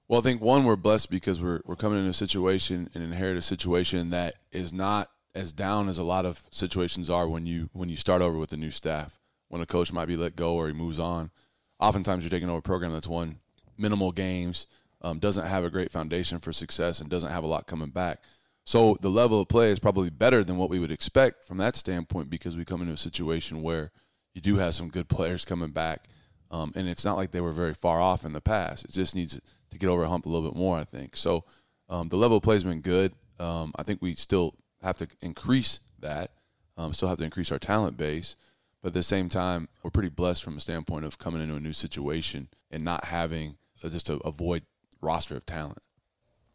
Well, 0.08 0.20
I 0.20 0.22
think 0.22 0.40
one, 0.40 0.64
we're 0.64 0.76
blessed 0.76 1.10
because 1.10 1.40
we're 1.40 1.60
we're 1.66 1.76
coming 1.76 1.98
into 1.98 2.10
a 2.10 2.14
situation 2.14 2.88
and 2.94 3.04
inherit 3.04 3.36
a 3.36 3.42
situation 3.42 4.08
that 4.10 4.36
is 4.50 4.72
not 4.72 5.10
as 5.34 5.52
down 5.52 5.88
as 5.90 5.98
a 5.98 6.02
lot 6.02 6.24
of 6.24 6.46
situations 6.50 7.10
are 7.10 7.28
when 7.28 7.44
you 7.44 7.68
when 7.74 7.90
you 7.90 7.96
start 7.96 8.22
over 8.22 8.38
with 8.38 8.52
a 8.54 8.56
new 8.56 8.70
staff. 8.70 9.18
When 9.48 9.60
a 9.60 9.66
coach 9.66 9.92
might 9.92 10.08
be 10.08 10.16
let 10.16 10.34
go 10.34 10.54
or 10.54 10.66
he 10.66 10.72
moves 10.72 10.98
on, 10.98 11.30
oftentimes 11.78 12.24
you're 12.24 12.30
taking 12.30 12.48
over 12.48 12.58
a 12.58 12.62
program 12.62 12.92
that's 12.92 13.08
won 13.08 13.38
minimal 13.76 14.12
games, 14.12 14.66
um, 15.02 15.18
doesn't 15.18 15.46
have 15.46 15.64
a 15.64 15.70
great 15.70 15.92
foundation 15.92 16.38
for 16.38 16.52
success, 16.52 17.00
and 17.00 17.10
doesn't 17.10 17.30
have 17.30 17.44
a 17.44 17.46
lot 17.46 17.66
coming 17.66 17.90
back. 17.90 18.22
So 18.64 18.96
the 19.00 19.10
level 19.10 19.40
of 19.40 19.48
play 19.48 19.70
is 19.70 19.78
probably 19.78 20.10
better 20.10 20.42
than 20.42 20.56
what 20.56 20.68
we 20.70 20.78
would 20.78 20.92
expect 20.92 21.44
from 21.44 21.58
that 21.58 21.76
standpoint 21.76 22.28
because 22.30 22.56
we 22.56 22.64
come 22.64 22.80
into 22.80 22.94
a 22.94 22.98
situation 22.98 23.62
where 23.62 23.90
you 24.34 24.40
do 24.40 24.56
have 24.56 24.74
some 24.74 24.88
good 24.88 25.08
players 25.10 25.44
coming 25.44 25.70
back, 25.70 26.08
um, 26.50 26.72
and 26.74 26.88
it's 26.88 27.04
not 27.04 27.18
like 27.18 27.30
they 27.30 27.42
were 27.42 27.52
very 27.52 27.74
far 27.74 28.00
off 28.00 28.24
in 28.24 28.32
the 28.32 28.40
past. 28.40 28.86
It 28.86 28.92
just 28.92 29.14
needs 29.14 29.38
to 29.70 29.78
get 29.78 29.88
over 29.88 30.04
a 30.04 30.08
hump 30.08 30.26
a 30.26 30.28
little 30.28 30.48
bit 30.48 30.56
more, 30.56 30.78
I 30.78 30.84
think. 30.84 31.16
So 31.16 31.44
um, 31.88 32.08
the 32.08 32.16
level 32.16 32.36
of 32.36 32.42
play 32.42 32.56
has 32.56 32.64
been 32.64 32.80
good. 32.80 33.12
Um, 33.38 33.72
I 33.76 33.82
think 33.82 34.02
we 34.02 34.14
still 34.14 34.54
have 34.82 34.96
to 34.98 35.08
increase 35.20 35.80
that, 36.00 36.32
um, 36.76 36.92
still 36.92 37.08
have 37.08 37.18
to 37.18 37.24
increase 37.24 37.52
our 37.52 37.58
talent 37.58 37.96
base. 37.96 38.36
But 38.82 38.88
at 38.88 38.94
the 38.94 39.02
same 39.02 39.28
time, 39.28 39.68
we're 39.82 39.90
pretty 39.90 40.08
blessed 40.08 40.44
from 40.44 40.56
a 40.56 40.60
standpoint 40.60 41.04
of 41.04 41.18
coming 41.18 41.42
into 41.42 41.56
a 41.56 41.60
new 41.60 41.72
situation 41.72 42.48
and 42.70 42.84
not 42.84 43.06
having 43.06 43.56
uh, 43.82 43.88
just 43.88 44.08
a, 44.08 44.14
a 44.18 44.30
void 44.30 44.62
roster 45.00 45.36
of 45.36 45.46
talent. 45.46 45.82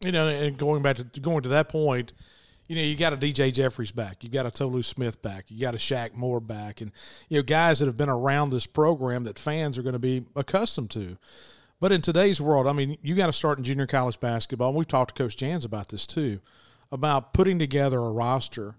You 0.04 0.12
know, 0.12 0.28
and 0.28 0.58
going 0.58 0.82
back 0.82 0.98
to 0.98 1.04
going 1.20 1.44
to 1.44 1.50
that 1.50 1.70
point, 1.70 2.14
you 2.68 2.76
know, 2.76 2.82
you 2.82 2.96
got 2.96 3.14
a 3.14 3.18
DJ 3.18 3.54
Jeffries 3.54 3.92
back, 3.92 4.24
you 4.24 4.30
got 4.30 4.46
a 4.46 4.52
Tolu 4.52 4.82
Smith 4.84 5.22
back, 5.22 5.46
you 5.50 5.60
got 5.60 5.76
a 5.76 5.78
Shaq 5.78 6.14
Moore 6.14 6.40
back, 6.40 6.82
and 6.82 6.92
you 7.30 7.38
know, 7.38 7.44
guys 7.44 7.80
that 7.80 7.86
have 7.86 7.98
been 7.98 8.10
around 8.10 8.50
this 8.50 8.66
program 8.66 9.24
that 9.26 9.38
fans 9.38 9.78
are 9.78 9.84
going 9.84 9.94
to 9.94 10.00
be 10.00 10.24
accustomed 10.36 10.90
to. 10.92 11.18
But 11.84 11.92
in 11.92 12.02
today's 12.02 12.40
world, 12.40 12.66
I 12.66 12.72
mean, 12.72 12.98
you 13.02 13.14
got 13.14 13.26
to 13.26 13.34
start 13.34 13.58
in 13.58 13.66
junior 13.66 13.86
college 13.86 14.18
basketball. 14.18 14.70
And 14.70 14.78
we've 14.78 14.88
talked 14.88 15.14
to 15.14 15.22
Coach 15.22 15.36
Jans 15.36 15.66
about 15.66 15.90
this 15.90 16.08
too, 16.08 16.40
about 16.94 17.34
putting 17.34 17.60
together 17.60 17.98
a 17.98 18.10
roster. 18.10 18.76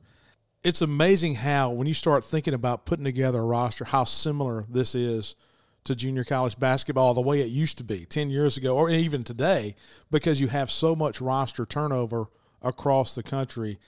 It's 0.62 0.80
amazing 0.80 1.34
how, 1.34 1.68
when 1.68 1.86
you 1.86 1.92
start 1.92 2.24
thinking 2.24 2.54
about 2.54 2.86
putting 2.86 3.04
together 3.04 3.40
a 3.40 3.44
roster, 3.44 3.84
how 3.84 4.04
similar 4.04 4.64
this 4.70 4.94
is 4.94 5.36
to 5.84 5.94
junior 5.94 6.24
college 6.24 6.58
basketball 6.58 7.12
the 7.12 7.20
way 7.20 7.42
it 7.42 7.48
used 7.48 7.76
to 7.76 7.84
be 7.84 8.06
10 8.06 8.30
years 8.30 8.56
ago 8.56 8.74
or 8.74 8.88
even 8.88 9.22
today 9.22 9.74
because 10.10 10.40
you 10.40 10.48
have 10.48 10.70
so 10.70 10.96
much 10.96 11.20
roster 11.20 11.66
turnover 11.66 12.28
across 12.62 13.14
the 13.14 13.22
country. 13.22 13.78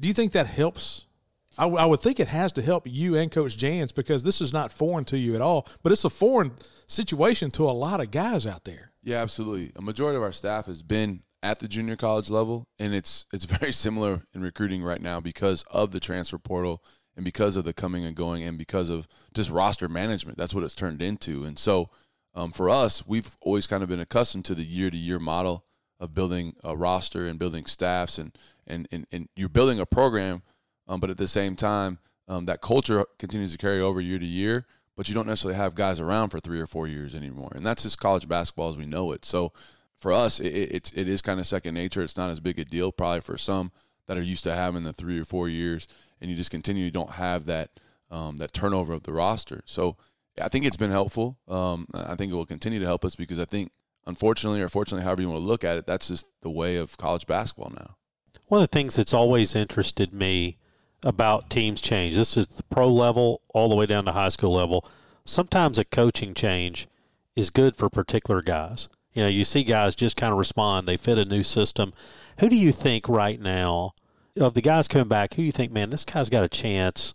Do 0.00 0.08
you 0.08 0.14
think 0.14 0.32
that 0.32 0.48
helps? 0.48 1.05
I, 1.58 1.62
w- 1.64 1.80
I 1.80 1.86
would 1.86 2.00
think 2.00 2.20
it 2.20 2.28
has 2.28 2.52
to 2.52 2.62
help 2.62 2.86
you 2.86 3.16
and 3.16 3.30
Coach 3.30 3.56
Jans 3.56 3.92
because 3.92 4.22
this 4.22 4.40
is 4.40 4.52
not 4.52 4.72
foreign 4.72 5.04
to 5.06 5.18
you 5.18 5.34
at 5.34 5.40
all, 5.40 5.66
but 5.82 5.92
it's 5.92 6.04
a 6.04 6.10
foreign 6.10 6.52
situation 6.86 7.50
to 7.52 7.64
a 7.64 7.72
lot 7.72 8.00
of 8.00 8.10
guys 8.10 8.46
out 8.46 8.64
there. 8.64 8.92
Yeah, 9.02 9.22
absolutely. 9.22 9.72
A 9.76 9.82
majority 9.82 10.16
of 10.16 10.22
our 10.22 10.32
staff 10.32 10.66
has 10.66 10.82
been 10.82 11.22
at 11.42 11.60
the 11.60 11.68
junior 11.68 11.96
college 11.96 12.28
level, 12.28 12.66
and 12.78 12.94
it's 12.94 13.26
it's 13.32 13.44
very 13.44 13.72
similar 13.72 14.22
in 14.34 14.42
recruiting 14.42 14.82
right 14.82 15.00
now 15.00 15.20
because 15.20 15.62
of 15.70 15.92
the 15.92 16.00
transfer 16.00 16.38
portal 16.38 16.82
and 17.14 17.24
because 17.24 17.56
of 17.56 17.64
the 17.64 17.72
coming 17.72 18.04
and 18.04 18.16
going 18.16 18.42
and 18.42 18.58
because 18.58 18.90
of 18.90 19.06
just 19.32 19.50
roster 19.50 19.88
management. 19.88 20.36
That's 20.36 20.54
what 20.54 20.64
it's 20.64 20.74
turned 20.74 21.00
into. 21.00 21.44
And 21.44 21.58
so 21.58 21.88
um, 22.34 22.52
for 22.52 22.68
us, 22.68 23.06
we've 23.06 23.36
always 23.40 23.66
kind 23.66 23.82
of 23.82 23.88
been 23.88 24.00
accustomed 24.00 24.44
to 24.46 24.54
the 24.54 24.64
year 24.64 24.90
to 24.90 24.96
year 24.96 25.18
model 25.18 25.64
of 25.98 26.12
building 26.12 26.54
a 26.62 26.76
roster 26.76 27.26
and 27.26 27.38
building 27.38 27.64
staffs 27.64 28.18
and 28.18 28.36
and 28.66 28.86
and, 28.90 29.06
and 29.12 29.28
you're 29.36 29.48
building 29.48 29.80
a 29.80 29.86
program, 29.86 30.42
um, 30.88 31.00
but 31.00 31.10
at 31.10 31.16
the 31.16 31.26
same 31.26 31.56
time, 31.56 31.98
um, 32.28 32.46
that 32.46 32.60
culture 32.60 33.04
continues 33.18 33.52
to 33.52 33.58
carry 33.58 33.80
over 33.80 34.00
year 34.00 34.18
to 34.18 34.26
year 34.26 34.66
but 34.96 35.08
you 35.08 35.14
don't 35.14 35.26
necessarily 35.26 35.58
have 35.58 35.74
guys 35.74 36.00
around 36.00 36.30
for 36.30 36.40
three 36.40 36.60
or 36.60 36.66
four 36.66 36.88
years 36.88 37.14
anymore. 37.14 37.52
And 37.54 37.64
that's 37.64 37.82
just 37.82 38.00
college 38.00 38.26
basketball 38.26 38.70
as 38.70 38.78
we 38.78 38.86
know 38.86 39.12
it. 39.12 39.24
So 39.24 39.52
for 39.94 40.12
us, 40.12 40.40
it, 40.40 40.92
it 40.94 41.08
is 41.08 41.22
kind 41.22 41.38
of 41.38 41.46
second 41.46 41.74
nature. 41.74 42.02
It's 42.02 42.16
not 42.16 42.30
as 42.30 42.40
big 42.40 42.58
a 42.58 42.64
deal 42.64 42.90
probably 42.92 43.20
for 43.20 43.36
some 43.36 43.72
that 44.06 44.16
are 44.16 44.22
used 44.22 44.44
to 44.44 44.54
having 44.54 44.84
the 44.84 44.92
three 44.92 45.20
or 45.20 45.24
four 45.24 45.48
years, 45.48 45.86
and 46.20 46.30
you 46.30 46.36
just 46.36 46.50
continue 46.50 46.90
don't 46.90 47.12
have 47.12 47.44
that 47.46 47.70
um, 48.10 48.36
that 48.38 48.52
turnover 48.52 48.92
of 48.92 49.02
the 49.02 49.12
roster. 49.12 49.62
So 49.66 49.96
I 50.40 50.48
think 50.48 50.64
it's 50.64 50.76
been 50.76 50.92
helpful. 50.92 51.38
Um, 51.48 51.88
I 51.92 52.14
think 52.14 52.32
it 52.32 52.36
will 52.36 52.46
continue 52.46 52.78
to 52.78 52.86
help 52.86 53.04
us 53.04 53.16
because 53.16 53.40
I 53.40 53.46
think, 53.46 53.72
unfortunately 54.06 54.62
or 54.62 54.68
fortunately, 54.68 55.04
however 55.04 55.22
you 55.22 55.28
want 55.28 55.40
to 55.40 55.46
look 55.46 55.64
at 55.64 55.76
it, 55.76 55.86
that's 55.86 56.08
just 56.08 56.28
the 56.42 56.50
way 56.50 56.76
of 56.76 56.96
college 56.98 57.26
basketball 57.26 57.72
now. 57.76 57.96
One 58.46 58.62
of 58.62 58.70
the 58.70 58.72
things 58.72 58.94
that's 58.94 59.12
always 59.12 59.56
interested 59.56 60.12
me 60.12 60.58
about 61.02 61.50
teams 61.50 61.80
change. 61.80 62.16
This 62.16 62.36
is 62.36 62.46
the 62.46 62.62
pro 62.64 62.88
level 62.88 63.42
all 63.54 63.68
the 63.68 63.74
way 63.74 63.86
down 63.86 64.04
to 64.04 64.12
high 64.12 64.28
school 64.28 64.52
level. 64.52 64.84
Sometimes 65.24 65.78
a 65.78 65.84
coaching 65.84 66.34
change 66.34 66.88
is 67.34 67.50
good 67.50 67.76
for 67.76 67.88
particular 67.88 68.42
guys. 68.42 68.88
You 69.12 69.22
know, 69.22 69.28
you 69.28 69.44
see 69.44 69.64
guys 69.64 69.94
just 69.94 70.16
kind 70.16 70.32
of 70.32 70.38
respond. 70.38 70.86
They 70.86 70.96
fit 70.96 71.18
a 71.18 71.24
new 71.24 71.42
system. 71.42 71.92
Who 72.40 72.48
do 72.48 72.56
you 72.56 72.70
think 72.70 73.08
right 73.08 73.40
now 73.40 73.94
of 74.38 74.54
the 74.54 74.60
guys 74.62 74.88
coming 74.88 75.08
back? 75.08 75.34
Who 75.34 75.42
do 75.42 75.46
you 75.46 75.52
think, 75.52 75.72
man, 75.72 75.90
this 75.90 76.04
guy's 76.04 76.28
got 76.28 76.44
a 76.44 76.48
chance 76.48 77.14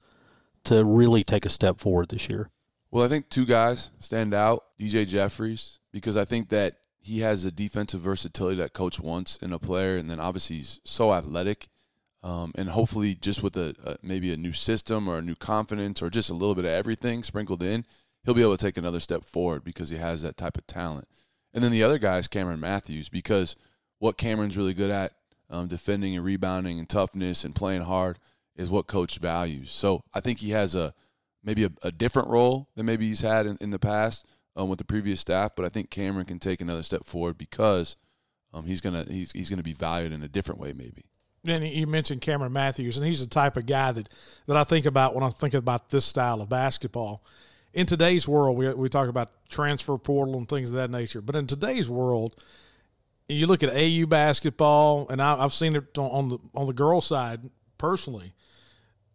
to 0.64 0.84
really 0.84 1.24
take 1.24 1.46
a 1.46 1.50
step 1.50 1.80
forward 1.80 2.10
this 2.10 2.30
year? 2.30 2.50
Well, 2.90 3.06
I 3.06 3.08
think 3.08 3.30
two 3.30 3.46
guys 3.46 3.92
stand 4.00 4.34
out. 4.34 4.64
DJ 4.80 5.08
Jeffries, 5.08 5.80
because 5.92 6.18
I 6.18 6.26
think 6.26 6.50
that 6.50 6.78
he 7.00 7.20
has 7.20 7.44
the 7.44 7.52
defensive 7.52 8.02
versatility 8.02 8.58
that 8.58 8.74
coach 8.74 9.00
wants 9.00 9.38
in 9.38 9.54
a 9.54 9.60
player, 9.60 9.96
and 9.96 10.10
then 10.10 10.20
obviously 10.20 10.58
he's 10.58 10.80
so 10.84 11.14
athletic 11.14 11.68
um, 12.24 12.52
and 12.56 12.70
hopefully, 12.70 13.16
just 13.16 13.42
with 13.42 13.58
a, 13.58 13.76
a, 13.84 13.98
maybe 14.04 14.32
a 14.32 14.38
new 14.38 14.54
system 14.54 15.08
or 15.08 15.18
a 15.18 15.24
new 15.24 15.36
confidence 15.36 16.02
or 16.02 16.10
just 16.10 16.30
a 16.30 16.36
little 16.36 16.54
bit 16.54 16.66
of 16.66 16.72
everything 16.72 17.24
sprinkled 17.24 17.64
in, 17.64 17.86
he'll 18.24 18.36
be 18.36 18.44
able 18.44 18.56
to 18.56 18.64
take 18.64 18.78
another 18.78 19.00
step 19.00 19.26
forward 19.26 19.64
because 19.64 19.90
he 19.90 19.98
has 19.98 20.22
that 20.22 20.38
type 20.38 20.58
of 20.58 20.68
talent. 20.68 21.08
And 21.54 21.64
then 21.64 21.72
the 21.72 21.84
other 21.84 21.98
guy 21.98 22.18
is 22.18 22.28
Cameron 22.28 22.60
Matthews 22.60 23.10
because 23.10 23.56
what 23.98 24.18
Cameron's 24.18 24.56
really 24.56 24.76
good 24.76 24.92
at, 24.92 25.14
um, 25.50 25.68
defending 25.68 26.16
and 26.16 26.24
rebounding 26.24 26.78
and 26.78 26.88
toughness 26.88 27.44
and 27.44 27.56
playing 27.56 27.82
hard, 27.82 28.20
is 28.56 28.70
what 28.70 28.86
coach 28.86 29.18
values. 29.18 29.72
So 29.72 30.04
I 30.14 30.20
think 30.20 30.40
he 30.40 30.52
has 30.52 30.76
a 30.76 30.94
maybe 31.44 31.64
a, 31.64 31.72
a 31.82 31.92
different 31.92 32.28
role 32.28 32.70
than 32.76 32.86
maybe 32.86 33.08
he's 33.08 33.22
had 33.22 33.48
in, 33.48 33.58
in 33.60 33.72
the 33.72 33.80
past 33.80 34.28
um, 34.56 34.70
with 34.70 34.78
the 34.78 34.86
previous 34.86 35.20
staff. 35.20 35.56
But 35.56 35.66
I 35.66 35.70
think 35.70 35.90
Cameron 35.90 36.28
can 36.28 36.38
take 36.38 36.62
another 36.62 36.84
step 36.84 37.04
forward 37.04 37.38
because 37.38 37.98
um, 38.54 38.66
he's 38.66 38.80
gonna 38.80 39.06
he's 39.10 39.32
he's 39.32 39.50
gonna 39.50 39.64
be 39.64 39.74
valued 39.74 40.12
in 40.12 40.22
a 40.22 40.28
different 40.28 40.62
way 40.62 40.74
maybe 40.74 41.06
and 41.48 41.68
you 41.68 41.88
mentioned 41.88 42.22
Cameron 42.22 42.54
Matthews, 42.54 42.98
and 42.98 43.06
he's 43.06 43.22
the 43.22 43.28
type 43.28 43.58
of 43.58 43.66
guy 43.66 43.92
that, 43.92 44.10
that 44.46 44.58
I 44.58 44.64
think 44.64 44.86
about 44.86 45.16
when 45.16 45.24
I 45.24 45.30
think 45.30 45.54
about 45.54 45.90
this 45.90 46.06
style 46.06 46.42
of 46.42 46.50
basketball. 46.50 47.24
In 47.74 47.86
today's 47.86 48.28
world, 48.28 48.58
we, 48.58 48.72
we 48.74 48.90
talk 48.90 49.08
about 49.08 49.32
transfer 49.50 49.98
portal 49.98 50.38
and 50.38 50.48
things 50.48 50.70
of 50.70 50.76
that 50.76 50.92
nature, 50.92 51.22
but 51.22 51.36
in 51.36 51.48
today's 51.48 51.90
world, 51.90 52.36
you 53.28 53.48
look 53.48 53.64
at 53.64 53.74
AAU 53.74 54.08
basketball, 54.08 55.08
and 55.10 55.22
I, 55.22 55.38
have 55.38 55.54
seen 55.54 55.76
it 55.76 55.98
on, 55.98 56.30
the 56.30 56.38
on 56.54 56.68
the 56.68 56.74
girl 56.74 57.02
side 57.02 57.50
personally, 57.78 58.34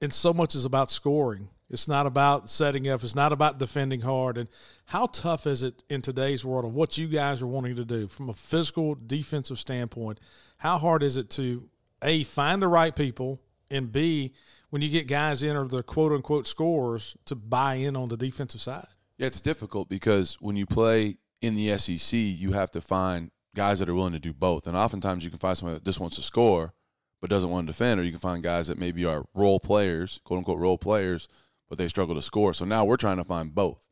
and 0.00 0.12
so 0.12 0.32
much 0.32 0.54
is 0.54 0.64
about 0.64 0.90
scoring. 0.90 1.48
It's 1.68 1.88
not 1.88 2.06
about 2.06 2.48
setting 2.48 2.88
up. 2.88 3.02
It's 3.02 3.16
not 3.16 3.32
about 3.32 3.58
defending 3.58 4.02
hard. 4.02 4.38
And 4.38 4.48
how 4.86 5.06
tough 5.06 5.48
is 5.48 5.64
it 5.64 5.82
in 5.88 6.00
today's 6.00 6.44
world 6.44 6.64
of 6.64 6.72
what 6.72 6.96
you 6.96 7.08
guys 7.08 7.42
are 7.42 7.46
wanting 7.46 7.74
to 7.76 7.84
do 7.84 8.06
from 8.06 8.28
a 8.28 8.34
physical 8.34 8.94
defensive 8.94 9.58
standpoint? 9.58 10.20
How 10.58 10.78
hard 10.78 11.02
is 11.02 11.16
it 11.16 11.28
to 11.30 11.68
a 12.02 12.24
find 12.24 12.62
the 12.62 12.68
right 12.68 12.94
people, 12.94 13.40
and 13.70 13.90
b 13.90 14.32
when 14.70 14.82
you 14.82 14.88
get 14.88 15.08
guys 15.08 15.42
in 15.42 15.56
or 15.56 15.66
the 15.66 15.82
quote 15.82 16.12
unquote 16.12 16.46
scores 16.46 17.16
to 17.24 17.34
buy 17.34 17.74
in 17.74 17.96
on 17.96 18.08
the 18.08 18.16
defensive 18.16 18.60
side. 18.60 18.88
Yeah, 19.18 19.26
it's 19.26 19.40
difficult 19.40 19.88
because 19.88 20.36
when 20.40 20.56
you 20.56 20.66
play 20.66 21.16
in 21.40 21.54
the 21.54 21.76
SEC, 21.78 22.18
you 22.18 22.52
have 22.52 22.70
to 22.72 22.80
find 22.80 23.30
guys 23.54 23.78
that 23.78 23.88
are 23.88 23.94
willing 23.94 24.12
to 24.12 24.18
do 24.18 24.32
both, 24.32 24.66
and 24.66 24.76
oftentimes 24.76 25.24
you 25.24 25.30
can 25.30 25.38
find 25.38 25.56
someone 25.56 25.74
that 25.74 25.84
just 25.84 26.00
wants 26.00 26.16
to 26.16 26.22
score 26.22 26.74
but 27.20 27.30
doesn't 27.30 27.50
want 27.50 27.66
to 27.66 27.72
defend, 27.72 27.98
or 27.98 28.02
you 28.02 28.10
can 28.10 28.20
find 28.20 28.42
guys 28.42 28.68
that 28.68 28.78
maybe 28.78 29.04
are 29.04 29.24
role 29.34 29.58
players, 29.58 30.20
quote 30.24 30.38
unquote 30.38 30.58
role 30.58 30.78
players, 30.78 31.28
but 31.68 31.78
they 31.78 31.88
struggle 31.88 32.14
to 32.14 32.22
score. 32.22 32.52
So 32.52 32.64
now 32.64 32.84
we're 32.84 32.96
trying 32.96 33.16
to 33.16 33.24
find 33.24 33.54
both, 33.54 33.86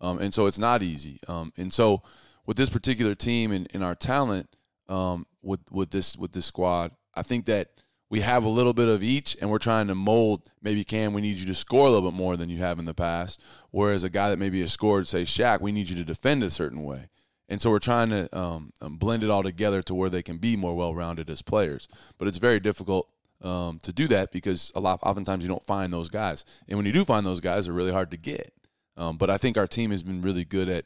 um, 0.00 0.18
and 0.18 0.32
so 0.32 0.46
it's 0.46 0.58
not 0.58 0.82
easy. 0.82 1.20
Um, 1.28 1.52
and 1.56 1.72
so 1.72 2.02
with 2.46 2.56
this 2.56 2.70
particular 2.70 3.14
team 3.14 3.52
and, 3.52 3.68
and 3.72 3.84
our 3.84 3.94
talent, 3.94 4.48
um, 4.88 5.26
with 5.42 5.60
with 5.70 5.90
this 5.90 6.16
with 6.16 6.32
this 6.32 6.46
squad, 6.46 6.92
I 7.14 7.22
think 7.22 7.46
that 7.46 7.70
we 8.08 8.20
have 8.20 8.44
a 8.44 8.48
little 8.48 8.72
bit 8.72 8.88
of 8.88 9.02
each, 9.02 9.36
and 9.40 9.50
we're 9.50 9.58
trying 9.58 9.86
to 9.86 9.94
mold. 9.94 10.50
Maybe 10.60 10.82
Cam, 10.82 11.12
we 11.12 11.20
need 11.20 11.38
you 11.38 11.46
to 11.46 11.54
score 11.54 11.86
a 11.86 11.90
little 11.90 12.10
bit 12.10 12.16
more 12.16 12.36
than 12.36 12.48
you 12.48 12.58
have 12.58 12.78
in 12.78 12.84
the 12.84 12.94
past. 12.94 13.40
Whereas 13.70 14.02
a 14.02 14.10
guy 14.10 14.30
that 14.30 14.38
maybe 14.38 14.60
has 14.60 14.72
scored, 14.72 15.06
say 15.06 15.22
Shaq, 15.22 15.60
we 15.60 15.72
need 15.72 15.88
you 15.88 15.96
to 15.96 16.04
defend 16.04 16.42
a 16.42 16.50
certain 16.50 16.82
way. 16.82 17.08
And 17.48 17.60
so 17.60 17.70
we're 17.70 17.78
trying 17.78 18.10
to 18.10 18.36
um, 18.36 18.72
um, 18.80 18.96
blend 18.96 19.24
it 19.24 19.30
all 19.30 19.42
together 19.42 19.82
to 19.82 19.94
where 19.94 20.10
they 20.10 20.22
can 20.22 20.38
be 20.38 20.56
more 20.56 20.74
well-rounded 20.74 21.28
as 21.30 21.42
players. 21.42 21.88
But 22.18 22.28
it's 22.28 22.38
very 22.38 22.60
difficult 22.60 23.08
um, 23.42 23.78
to 23.82 23.92
do 23.92 24.06
that 24.08 24.32
because 24.32 24.70
a 24.74 24.80
lot, 24.80 25.00
oftentimes 25.02 25.44
you 25.44 25.48
don't 25.48 25.64
find 25.66 25.92
those 25.92 26.10
guys, 26.10 26.44
and 26.68 26.76
when 26.76 26.86
you 26.86 26.92
do 26.92 27.04
find 27.04 27.24
those 27.24 27.40
guys, 27.40 27.64
they're 27.64 27.74
really 27.74 27.92
hard 27.92 28.10
to 28.10 28.16
get. 28.16 28.52
Um, 28.96 29.16
but 29.16 29.30
I 29.30 29.38
think 29.38 29.56
our 29.56 29.66
team 29.66 29.92
has 29.92 30.02
been 30.02 30.20
really 30.20 30.44
good 30.44 30.68
at 30.68 30.84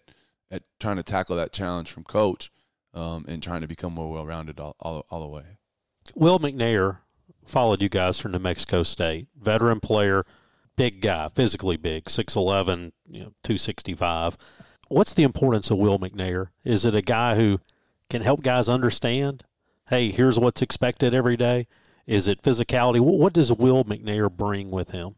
at 0.50 0.62
trying 0.78 0.96
to 0.96 1.02
tackle 1.02 1.36
that 1.36 1.52
challenge 1.52 1.90
from 1.90 2.04
coach 2.04 2.50
um, 2.92 3.24
and 3.26 3.42
trying 3.42 3.62
to 3.62 3.66
become 3.66 3.92
more 3.92 4.12
well 4.12 4.26
rounded 4.26 4.60
all, 4.60 4.76
all, 4.78 5.04
all 5.10 5.20
the 5.20 5.26
way. 5.26 5.58
Will 6.14 6.38
McNair 6.38 6.98
followed 7.44 7.82
you 7.82 7.88
guys 7.88 8.18
from 8.18 8.32
New 8.32 8.38
Mexico 8.38 8.82
State, 8.82 9.28
veteran 9.38 9.80
player, 9.80 10.24
big 10.76 11.00
guy, 11.00 11.28
physically 11.28 11.76
big, 11.76 12.04
6'11, 12.04 12.92
you 13.08 13.20
know, 13.20 13.32
265. 13.42 14.36
What's 14.88 15.14
the 15.14 15.22
importance 15.22 15.70
of 15.70 15.78
Will 15.78 15.98
McNair? 15.98 16.48
Is 16.64 16.84
it 16.84 16.94
a 16.94 17.02
guy 17.02 17.36
who 17.36 17.60
can 18.10 18.22
help 18.22 18.42
guys 18.42 18.68
understand, 18.68 19.44
hey, 19.88 20.10
here's 20.10 20.38
what's 20.38 20.62
expected 20.62 21.14
every 21.14 21.36
day? 21.36 21.66
Is 22.06 22.28
it 22.28 22.42
physicality? 22.42 23.00
What 23.00 23.32
does 23.32 23.52
Will 23.52 23.84
McNair 23.84 24.30
bring 24.30 24.70
with 24.70 24.90
him? 24.90 25.14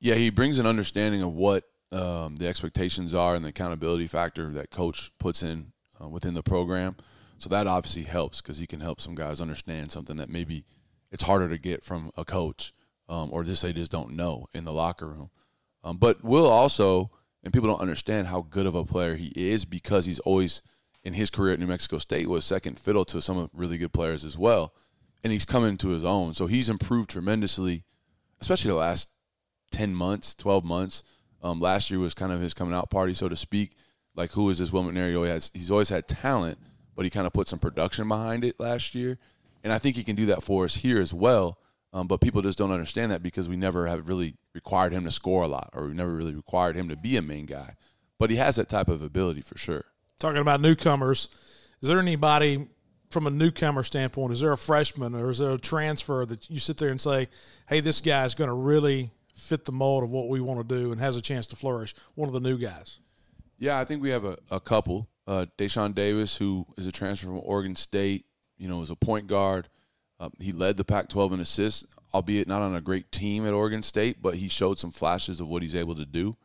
Yeah, 0.00 0.14
he 0.14 0.30
brings 0.30 0.58
an 0.58 0.66
understanding 0.66 1.22
of 1.22 1.32
what 1.32 1.64
um, 1.90 2.36
the 2.36 2.48
expectations 2.48 3.14
are 3.14 3.34
and 3.34 3.44
the 3.44 3.50
accountability 3.50 4.06
factor 4.06 4.50
that 4.52 4.70
coach 4.70 5.10
puts 5.18 5.42
in 5.42 5.72
uh, 6.00 6.08
within 6.08 6.34
the 6.34 6.42
program. 6.42 6.96
So 7.42 7.48
that 7.48 7.66
obviously 7.66 8.04
helps 8.04 8.40
because 8.40 8.58
he 8.58 8.68
can 8.68 8.78
help 8.78 9.00
some 9.00 9.16
guys 9.16 9.40
understand 9.40 9.90
something 9.90 10.14
that 10.16 10.30
maybe 10.30 10.64
it's 11.10 11.24
harder 11.24 11.48
to 11.48 11.58
get 11.58 11.82
from 11.82 12.12
a 12.16 12.24
coach 12.24 12.72
um, 13.08 13.30
or 13.32 13.42
just 13.42 13.62
they 13.62 13.72
just 13.72 13.90
don't 13.90 14.12
know 14.12 14.46
in 14.54 14.62
the 14.62 14.72
locker 14.72 15.08
room. 15.08 15.30
Um, 15.82 15.96
but 15.96 16.22
Will 16.22 16.46
also, 16.46 17.10
and 17.42 17.52
people 17.52 17.68
don't 17.68 17.80
understand 17.80 18.28
how 18.28 18.42
good 18.42 18.64
of 18.64 18.76
a 18.76 18.84
player 18.84 19.16
he 19.16 19.32
is 19.34 19.64
because 19.64 20.06
he's 20.06 20.20
always 20.20 20.62
in 21.02 21.14
his 21.14 21.30
career 21.30 21.54
at 21.54 21.58
New 21.58 21.66
Mexico 21.66 21.98
State 21.98 22.28
was 22.28 22.44
second 22.44 22.78
fiddle 22.78 23.04
to 23.06 23.20
some 23.20 23.50
really 23.52 23.76
good 23.76 23.92
players 23.92 24.24
as 24.24 24.38
well, 24.38 24.72
and 25.24 25.32
he's 25.32 25.44
coming 25.44 25.76
to 25.78 25.88
his 25.88 26.04
own. 26.04 26.34
So 26.34 26.46
he's 26.46 26.68
improved 26.68 27.10
tremendously, 27.10 27.82
especially 28.40 28.70
the 28.70 28.76
last 28.76 29.08
ten 29.72 29.96
months, 29.96 30.32
twelve 30.36 30.64
months. 30.64 31.02
Um, 31.42 31.58
last 31.58 31.90
year 31.90 31.98
was 31.98 32.14
kind 32.14 32.30
of 32.30 32.40
his 32.40 32.54
coming 32.54 32.72
out 32.72 32.88
party, 32.88 33.14
so 33.14 33.28
to 33.28 33.34
speak. 33.34 33.74
Like 34.14 34.30
who 34.30 34.48
is 34.48 34.60
this 34.60 34.72
Will 34.72 34.84
McNair? 34.84 35.08
He 35.08 35.28
has, 35.28 35.50
he's 35.52 35.72
always 35.72 35.88
had 35.88 36.06
talent, 36.06 36.58
but 36.94 37.04
he 37.04 37.10
kind 37.10 37.26
of 37.26 37.32
put 37.32 37.48
some 37.48 37.58
production 37.58 38.08
behind 38.08 38.44
it 38.44 38.58
last 38.58 38.94
year, 38.94 39.18
and 39.64 39.72
I 39.72 39.78
think 39.78 39.96
he 39.96 40.04
can 40.04 40.16
do 40.16 40.26
that 40.26 40.42
for 40.42 40.64
us 40.64 40.76
here 40.76 41.00
as 41.00 41.14
well. 41.14 41.58
Um, 41.94 42.06
but 42.06 42.22
people 42.22 42.40
just 42.40 42.56
don't 42.56 42.70
understand 42.70 43.12
that 43.12 43.22
because 43.22 43.48
we 43.48 43.56
never 43.56 43.86
have 43.86 44.08
really 44.08 44.36
required 44.54 44.92
him 44.92 45.04
to 45.04 45.10
score 45.10 45.42
a 45.42 45.48
lot, 45.48 45.70
or 45.74 45.86
we 45.88 45.94
never 45.94 46.14
really 46.14 46.34
required 46.34 46.74
him 46.74 46.88
to 46.88 46.96
be 46.96 47.16
a 47.16 47.22
main 47.22 47.44
guy. 47.44 47.76
But 48.18 48.30
he 48.30 48.36
has 48.36 48.56
that 48.56 48.68
type 48.68 48.88
of 48.88 49.02
ability 49.02 49.42
for 49.42 49.58
sure. 49.58 49.84
Talking 50.18 50.40
about 50.40 50.60
newcomers, 50.60 51.28
is 51.82 51.88
there 51.88 51.98
anybody 51.98 52.66
from 53.10 53.26
a 53.26 53.30
newcomer 53.30 53.82
standpoint? 53.82 54.32
Is 54.32 54.40
there 54.40 54.52
a 54.52 54.58
freshman 54.58 55.14
or 55.14 55.30
is 55.30 55.38
there 55.38 55.50
a 55.50 55.58
transfer 55.58 56.24
that 56.24 56.48
you 56.48 56.58
sit 56.58 56.78
there 56.78 56.90
and 56.90 57.00
say, 57.00 57.28
"Hey, 57.68 57.80
this 57.80 58.00
guy 58.00 58.24
is 58.24 58.34
going 58.34 58.48
to 58.48 58.54
really 58.54 59.10
fit 59.34 59.64
the 59.64 59.72
mold 59.72 60.04
of 60.04 60.10
what 60.10 60.28
we 60.28 60.40
want 60.40 60.66
to 60.66 60.74
do 60.74 60.92
and 60.92 61.00
has 61.00 61.16
a 61.16 61.22
chance 61.22 61.46
to 61.48 61.56
flourish"? 61.56 61.94
One 62.14 62.28
of 62.28 62.32
the 62.32 62.40
new 62.40 62.56
guys. 62.56 63.00
Yeah, 63.58 63.78
I 63.78 63.84
think 63.84 64.02
we 64.02 64.10
have 64.10 64.24
a, 64.24 64.38
a 64.50 64.60
couple. 64.60 65.08
Uh, 65.26 65.46
Dashawn 65.56 65.94
Davis, 65.94 66.36
who 66.36 66.66
is 66.76 66.86
a 66.86 66.92
transfer 66.92 67.26
from 67.26 67.40
Oregon 67.42 67.76
State, 67.76 68.26
you 68.58 68.68
know, 68.68 68.82
is 68.82 68.90
a 68.90 68.96
point 68.96 69.26
guard. 69.26 69.68
Uh, 70.18 70.30
he 70.38 70.52
led 70.52 70.76
the 70.76 70.84
Pac-12 70.84 71.32
in 71.32 71.40
assists, 71.40 71.84
albeit 72.14 72.46
not 72.46 72.62
on 72.62 72.76
a 72.76 72.80
great 72.80 73.10
team 73.10 73.46
at 73.46 73.52
Oregon 73.52 73.82
State, 73.82 74.22
but 74.22 74.36
he 74.36 74.48
showed 74.48 74.78
some 74.78 74.90
flashes 74.90 75.40
of 75.40 75.48
what 75.48 75.62
he's 75.62 75.74
able 75.74 75.94
to 75.94 76.04
do. 76.04 76.36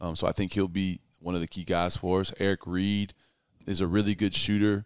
Um, 0.00 0.14
so 0.14 0.26
I 0.26 0.32
think 0.32 0.52
he'll 0.52 0.68
be 0.68 1.00
one 1.20 1.34
of 1.34 1.40
the 1.40 1.48
key 1.48 1.64
guys 1.64 1.96
for 1.96 2.20
us. 2.20 2.32
Eric 2.38 2.66
Reed 2.66 3.14
is 3.66 3.80
a 3.80 3.86
really 3.86 4.14
good 4.14 4.34
shooter 4.34 4.84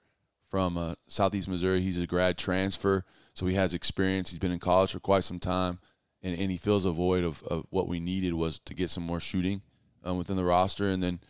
from 0.51 0.79
uh, 0.79 0.95
Southeast 1.09 1.49
Missouri. 1.49 1.81
He's 1.81 2.01
a 2.01 2.07
grad 2.07 2.39
transfer, 2.39 3.05
so 3.35 3.47
he 3.47 3.55
has 3.55 3.75
experience. 3.75 4.31
He's 4.31 4.39
been 4.39 4.53
in 4.53 4.59
college 4.59 4.93
for 4.93 5.01
quite 5.01 5.25
some 5.25 5.39
time, 5.39 5.79
and, 6.23 6.39
and 6.39 6.51
he 6.51 6.57
fills 6.57 6.87
a 6.87 6.91
void 6.91 7.25
of, 7.25 7.43
of 7.45 7.67
what 7.71 7.89
we 7.89 8.01
needed 8.01 8.35
was 8.35 8.59
to 8.61 8.75
get 8.75 8.91
some 8.91 9.05
more 9.05 9.21
shooting 9.21 9.63
um, 10.05 10.17
within 10.17 10.37
the 10.37 10.45
roster. 10.45 10.89
And 10.89 11.03
then 11.03 11.21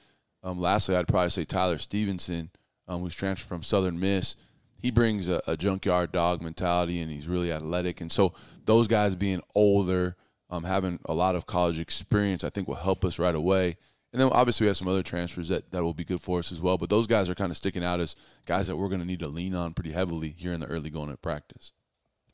um, 0.49 0.61
lastly, 0.61 0.97
I'd 0.97 1.09
probably 1.09 1.31
say 1.31 1.45
Tyler 1.45 1.79
Stevenson, 1.79 2.51
um, 2.87 3.01
who's 3.01 3.15
transferred 3.15 3.49
from 3.49 3.63
Southern 3.63 3.99
Miss 4.01 4.37
he 4.79 4.91
brings 4.91 5.29
a, 5.29 5.43
a, 5.47 5.57
junkyard 5.57 6.13
dog 6.13 6.41
mentality 6.41 7.01
and 7.01 7.11
he's 7.11 7.29
really 7.29 7.53
athletic. 7.53 8.01
And 8.01 8.11
so 8.11 8.33
those 8.65 8.87
guys 8.87 9.17
being 9.17 9.43
older, 9.55 10.17
um, 10.51 10.65
having 10.65 11.01
a 11.05 11.15
lot 11.15 11.35
of 11.35 11.47
college 11.47 11.81
experience, 11.81 12.45
I 12.45 12.51
think 12.51 12.69
will 12.69 12.77
help 12.77 13.05
us 13.05 13.19
right 13.19 13.35
away. 13.35 13.77
And 14.13 14.23
then 14.23 14.31
obviously 14.33 14.65
we 14.65 14.69
have 14.69 14.77
some 14.77 14.89
other 14.89 15.03
transfers 15.03 15.49
that, 15.49 15.71
that 15.73 15.83
will 15.83 15.95
be 15.95 16.05
good 16.05 16.21
for 16.21 16.39
us 16.39 16.53
as 16.53 16.63
well. 16.63 16.79
But 16.79 16.91
those 16.91 17.07
guys 17.07 17.29
are 17.29 17.35
kind 17.35 17.51
of 17.51 17.57
sticking 17.57 17.85
out 17.85 18.01
as 18.01 18.15
guys 18.47 18.69
that 18.69 18.77
we're 18.77 18.89
going 18.89 19.01
to 19.01 19.07
need 19.07 19.21
to 19.21 19.29
lean 19.29 19.55
on 19.55 19.75
pretty 19.75 19.93
heavily 19.93 20.35
here 20.37 20.53
in 20.53 20.61
the 20.61 20.67
early 20.67 20.91
going 20.91 21.11
at 21.11 21.21
practice. 21.21 21.73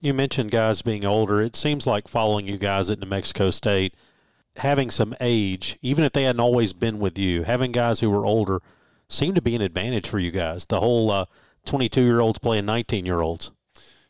You 0.01 0.13
mentioned 0.13 0.51
guys 0.51 0.83
being 0.83 1.07
older. 1.07 1.41
It 1.41 1.57
seems 1.57 1.87
like 1.87 2.09
following 2.09 2.47
you 2.47 2.59
guys 2.59 2.91
at 2.91 3.01
New 3.01 3.07
Mexico 3.07 3.51
State, 3.51 3.95
having 4.57 4.91
some 4.91 5.15
age, 5.21 5.79
even 5.83 6.05
if 6.05 6.13
they 6.13 6.25
hadn't 6.25 6.41
always 6.41 6.73
been 6.73 6.99
with 6.99 7.19
you, 7.19 7.43
having 7.43 7.73
guys 7.73 8.01
who 8.01 8.11
were 8.11 8.25
older 8.25 8.63
seemed 9.09 9.35
to 9.37 9.43
be 9.43 9.55
an 9.55 9.63
advantage 9.63 10.09
for 10.09 10.19
you 10.19 10.31
guys. 10.31 10.67
The 10.67 10.81
whole 10.81 11.11
uh, 11.11 11.27
22 11.65 12.03
year 12.03 12.21
olds 12.21 12.39
playing 12.39 12.67
19 12.67 13.07
year 13.07 13.21
olds. 13.21 13.51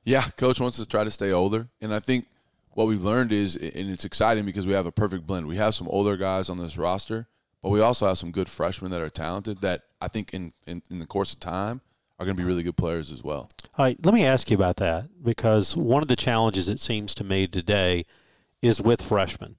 Yeah, 0.04 0.22
coach 0.36 0.60
wants 0.60 0.76
to 0.76 0.86
try 0.86 1.04
to 1.04 1.10
stay 1.10 1.32
older. 1.32 1.68
And 1.80 1.94
I 1.94 2.00
think 2.00 2.26
what 2.72 2.86
we've 2.86 3.02
learned 3.02 3.32
is, 3.32 3.56
and 3.56 3.90
it's 3.90 4.04
exciting 4.04 4.44
because 4.44 4.66
we 4.66 4.74
have 4.74 4.86
a 4.86 4.92
perfect 4.92 5.26
blend. 5.26 5.46
We 5.46 5.56
have 5.56 5.74
some 5.74 5.88
older 5.88 6.16
guys 6.16 6.50
on 6.50 6.58
this 6.58 6.76
roster, 6.76 7.26
but 7.62 7.70
we 7.70 7.80
also 7.80 8.06
have 8.06 8.18
some 8.18 8.30
good 8.30 8.48
freshmen 8.48 8.90
that 8.90 9.00
are 9.00 9.08
talented 9.08 9.62
that 9.62 9.82
I 10.00 10.08
think 10.08 10.34
in, 10.34 10.52
in, 10.66 10.82
in 10.90 10.98
the 10.98 11.06
course 11.06 11.32
of 11.32 11.40
time 11.40 11.80
are 12.18 12.26
going 12.26 12.36
to 12.36 12.42
be 12.42 12.46
really 12.46 12.62
good 12.62 12.76
players 12.76 13.10
as 13.10 13.24
well. 13.24 13.48
All 13.76 13.84
right, 13.86 13.98
let 14.04 14.14
me 14.14 14.24
ask 14.24 14.50
you 14.50 14.56
about 14.56 14.76
that 14.76 15.06
because 15.22 15.74
one 15.74 16.02
of 16.02 16.08
the 16.08 16.16
challenges 16.16 16.68
it 16.68 16.80
seems 16.80 17.14
to 17.14 17.24
me 17.24 17.46
today 17.46 18.04
is 18.60 18.80
with 18.80 19.00
freshmen 19.00 19.56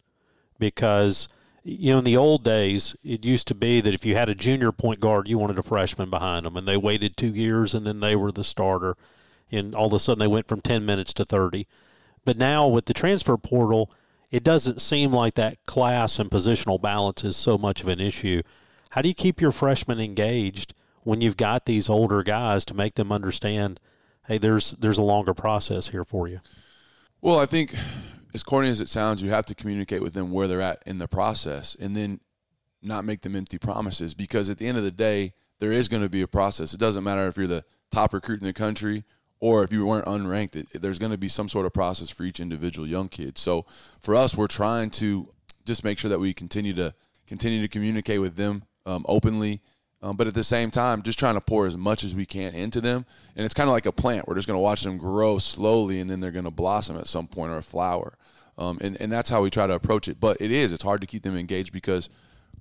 because 0.60 1.28
you 1.68 1.94
know, 1.94 1.98
in 1.98 2.04
the 2.04 2.16
old 2.16 2.44
days, 2.44 2.96
it 3.04 3.26
used 3.26 3.48
to 3.48 3.56
be 3.56 3.82
that 3.82 3.94
if 3.94 4.06
you 4.06 4.16
had 4.16 4.30
a 4.30 4.36
junior 4.36 4.72
point 4.72 5.00
guard, 5.00 5.28
you 5.28 5.40
wanted 5.40 5.58
a 5.58 5.64
freshman 5.64 6.12
behind 6.12 6.46
them, 6.46 6.56
and 6.56 6.68
they 6.68 6.78
waited 6.78 7.18
two 7.18 7.34
years 7.34 7.74
and 7.74 7.88
then 7.88 8.02
they 8.02 8.16
were 8.16 8.32
the 8.32 8.44
starter, 8.44 8.96
and 9.52 9.74
all 9.74 9.88
of 9.88 9.94
a 9.94 10.00
sudden 10.00 10.20
they 10.20 10.28
went 10.28 10.48
from 10.48 10.62
10 10.62 10.86
minutes 10.86 11.12
to 11.14 11.26
30. 11.26 11.66
But 12.24 12.38
now 12.38 12.68
with 12.68 12.86
the 12.86 12.94
transfer 12.94 13.36
portal, 13.36 13.92
it 14.32 14.44
doesn't 14.44 14.80
seem 14.80 15.12
like 15.12 15.34
that 15.36 15.58
class 15.66 16.20
and 16.20 16.30
positional 16.30 16.80
balance 16.80 17.24
is 17.24 17.36
so 17.36 17.58
much 17.58 17.82
of 17.82 17.88
an 17.88 18.00
issue. 18.00 18.44
How 18.92 19.02
do 19.02 19.08
you 19.08 19.16
keep 19.16 19.42
your 19.42 19.52
freshmen 19.52 20.00
engaged 20.00 20.76
when 21.02 21.22
you've 21.22 21.38
got 21.38 21.66
these 21.66 21.90
older 21.90 22.22
guys 22.22 22.64
to 22.66 22.76
make 22.76 22.94
them 22.94 23.12
understand, 23.12 23.80
hey, 24.28 24.38
there's 24.38 24.72
there's 24.72 25.00
a 25.00 25.04
longer 25.04 25.34
process 25.34 25.88
here 25.90 26.04
for 26.04 26.28
you? 26.28 26.42
Well, 27.22 27.40
I 27.40 27.48
think 27.48 27.76
as 28.36 28.44
corny 28.44 28.68
as 28.68 28.82
it 28.82 28.90
sounds, 28.90 29.24
you 29.24 29.30
have 29.30 29.46
to 29.46 29.56
communicate 29.56 30.02
with 30.02 30.14
them 30.14 30.30
where 30.30 30.46
they're 30.46 30.62
at 30.62 30.84
in 30.86 30.98
the 30.98 31.08
process 31.08 31.74
and 31.80 31.96
then 31.96 32.20
not 32.82 33.06
make 33.06 33.22
them 33.22 33.34
empty 33.34 33.58
promises 33.58 34.14
because 34.14 34.50
at 34.50 34.58
the 34.58 34.68
end 34.68 34.78
of 34.78 34.84
the 34.84 34.92
day, 34.92 35.34
there 35.60 35.72
is 35.72 35.88
going 35.88 36.04
to 36.04 36.10
be 36.10 36.22
a 36.22 36.28
process. 36.28 36.74
It 36.74 36.80
doesn't 36.80 37.06
matter 37.06 37.28
if 37.28 37.38
you're 37.38 37.48
the 37.48 37.64
top 37.92 38.14
recruit 38.14 38.42
in 38.42 38.46
the 38.46 38.52
country 38.52 39.06
or 39.40 39.64
if 39.64 39.72
you 39.72 39.86
weren't 39.86 40.06
unranked, 40.06 40.58
it, 40.58 40.82
there's 40.82 41.00
going 41.00 41.14
to 41.14 41.18
be 41.18 41.30
some 41.30 41.48
sort 41.48 41.66
of 41.66 41.74
process 41.74 42.10
for 42.10 42.24
each 42.24 42.42
individual 42.42 42.86
young 42.86 43.08
kid. 43.08 43.38
So 43.38 43.66
for 44.02 44.16
us, 44.16 44.36
we're 44.36 44.48
trying 44.48 44.90
to 44.92 45.30
just 45.64 45.86
make 45.86 45.98
sure 45.98 46.10
that 46.10 46.20
we 46.20 46.34
continue 46.34 46.74
to 46.74 46.94
continue 47.26 47.62
to 47.62 47.70
communicate 47.70 48.20
with 48.20 48.36
them 48.36 48.64
um, 48.86 49.06
openly 49.08 49.62
um, 50.06 50.16
but 50.16 50.28
at 50.28 50.36
the 50.36 50.44
same 50.44 50.70
time, 50.70 51.02
just 51.02 51.18
trying 51.18 51.34
to 51.34 51.42
pour 51.42 51.66
as 51.66 51.76
much 51.76 52.04
as 52.04 52.16
we 52.16 52.28
can 52.28 52.54
into 52.54 52.80
them. 52.80 53.08
And 53.36 53.44
it's 53.44 53.56
kind 53.56 53.68
of 53.68 53.74
like 53.74 53.88
a 53.88 53.92
plant. 53.92 54.28
We're 54.28 54.36
just 54.36 54.48
going 54.48 54.58
to 54.58 54.62
watch 54.62 54.84
them 54.84 55.00
grow 55.00 55.40
slowly, 55.40 56.00
and 56.00 56.08
then 56.08 56.20
they're 56.20 56.30
going 56.30 56.46
to 56.46 56.52
blossom 56.52 56.96
at 56.98 57.08
some 57.08 57.26
point 57.26 57.52
or 57.52 57.58
a 57.58 57.64
flower. 57.64 58.16
Um, 58.58 58.78
and, 58.82 59.00
and 59.02 59.12
that's 59.12 59.30
how 59.30 59.42
we 59.42 59.50
try 59.50 59.68
to 59.68 59.74
approach 59.74 60.08
it. 60.08 60.20
But 60.20 60.38
it 60.40 60.52
is, 60.52 60.72
it's 60.72 60.84
hard 60.84 61.02
to 61.02 61.08
keep 61.08 61.24
them 61.24 61.36
engaged 61.36 61.74
because 61.74 62.10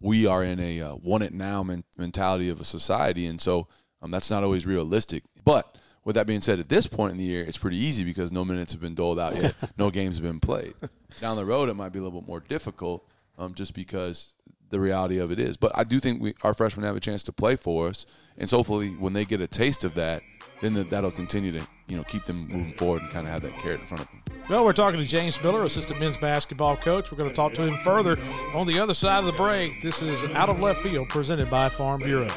we 0.00 0.26
are 0.26 0.42
in 0.42 0.60
a 0.60 0.80
uh, 0.80 0.94
want 0.96 1.22
it 1.22 1.32
now 1.32 1.62
men- 1.62 1.84
mentality 1.96 2.48
of 2.48 2.60
a 2.60 2.64
society. 2.64 3.26
And 3.26 3.40
so 3.40 3.68
um, 4.02 4.10
that's 4.10 4.30
not 4.30 4.42
always 4.42 4.66
realistic. 4.66 5.24
But 5.44 5.76
with 6.04 6.16
that 6.16 6.26
being 6.26 6.40
said, 6.40 6.60
at 6.60 6.68
this 6.68 6.86
point 6.86 7.12
in 7.12 7.18
the 7.18 7.24
year, 7.24 7.44
it's 7.44 7.58
pretty 7.58 7.78
easy 7.78 8.04
because 8.04 8.30
no 8.30 8.44
minutes 8.44 8.72
have 8.72 8.80
been 8.80 8.94
doled 8.94 9.18
out 9.18 9.40
yet, 9.40 9.54
no 9.78 9.90
games 9.90 10.16
have 10.16 10.24
been 10.24 10.40
played. 10.40 10.74
Down 11.20 11.36
the 11.36 11.44
road, 11.44 11.68
it 11.68 11.74
might 11.74 11.90
be 11.90 11.98
a 11.98 12.02
little 12.02 12.20
bit 12.20 12.28
more 12.28 12.40
difficult 12.40 13.08
um, 13.38 13.54
just 13.54 13.74
because 13.74 14.34
the 14.70 14.80
reality 14.80 15.18
of 15.18 15.30
it 15.30 15.38
is. 15.38 15.56
But 15.56 15.72
I 15.74 15.84
do 15.84 16.00
think 16.00 16.20
we, 16.20 16.34
our 16.42 16.52
freshmen 16.52 16.84
have 16.84 16.96
a 16.96 17.00
chance 17.00 17.22
to 17.24 17.32
play 17.32 17.56
for 17.56 17.88
us, 17.88 18.06
and 18.36 18.48
so 18.48 18.58
hopefully 18.58 18.90
when 18.90 19.12
they 19.12 19.24
get 19.24 19.40
a 19.40 19.46
taste 19.46 19.84
of 19.84 19.94
that, 19.94 20.22
then 20.60 20.74
the, 20.74 20.84
that'll 20.84 21.10
continue 21.10 21.52
to 21.52 21.66
you 21.86 21.96
know 21.96 22.04
keep 22.04 22.24
them 22.24 22.48
moving 22.48 22.72
forward 22.72 23.02
and 23.02 23.10
kind 23.10 23.26
of 23.26 23.32
have 23.32 23.42
that 23.42 23.52
carrot 23.58 23.80
in 23.80 23.86
front 23.86 24.02
of 24.02 24.08
them. 24.08 24.22
Well, 24.48 24.64
we're 24.64 24.74
talking 24.74 25.00
to 25.00 25.06
James 25.06 25.42
Miller, 25.42 25.64
assistant 25.64 26.00
men's 26.00 26.18
basketball 26.18 26.76
coach. 26.76 27.10
We're 27.10 27.16
going 27.18 27.30
to 27.30 27.36
talk 27.36 27.54
to 27.54 27.62
him 27.62 27.74
further 27.82 28.18
on 28.54 28.66
the 28.66 28.78
other 28.78 28.92
side 28.92 29.20
of 29.20 29.26
the 29.26 29.32
break. 29.32 29.72
This 29.82 30.02
is 30.02 30.22
Out 30.34 30.50
of 30.50 30.60
Left 30.60 30.80
Field, 30.80 31.08
presented 31.08 31.50
by 31.50 31.70
Farm 31.70 32.00
Bureau. 32.00 32.28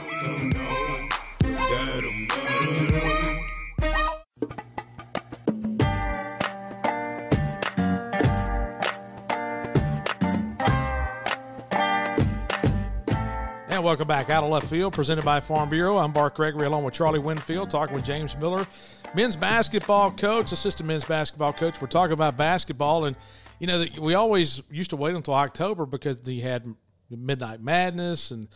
Welcome 13.97 14.07
back. 14.07 14.29
Out 14.29 14.43
of 14.43 14.51
left 14.51 14.69
field, 14.69 14.93
presented 14.93 15.25
by 15.25 15.39
Farm 15.39 15.69
Bureau. 15.69 15.97
I'm 15.97 16.11
Bart 16.11 16.35
Gregory 16.35 16.67
along 16.67 16.83
with 16.83 16.93
Charlie 16.93 17.17
Winfield, 17.17 17.71
talking 17.71 17.95
with 17.95 18.05
James 18.05 18.37
Miller, 18.37 18.67
men's 19.15 19.35
basketball 19.35 20.11
coach, 20.11 20.51
assistant 20.51 20.85
men's 20.85 21.03
basketball 21.03 21.51
coach. 21.51 21.81
We're 21.81 21.87
talking 21.87 22.13
about 22.13 22.37
basketball, 22.37 23.05
and 23.05 23.15
you 23.57 23.65
know 23.65 23.83
we 23.99 24.13
always 24.13 24.61
used 24.69 24.91
to 24.91 24.97
wait 24.97 25.15
until 25.15 25.33
October 25.33 25.87
because 25.87 26.21
he 26.23 26.41
had 26.41 26.67
Midnight 27.09 27.59
Madness 27.59 28.29
and 28.29 28.49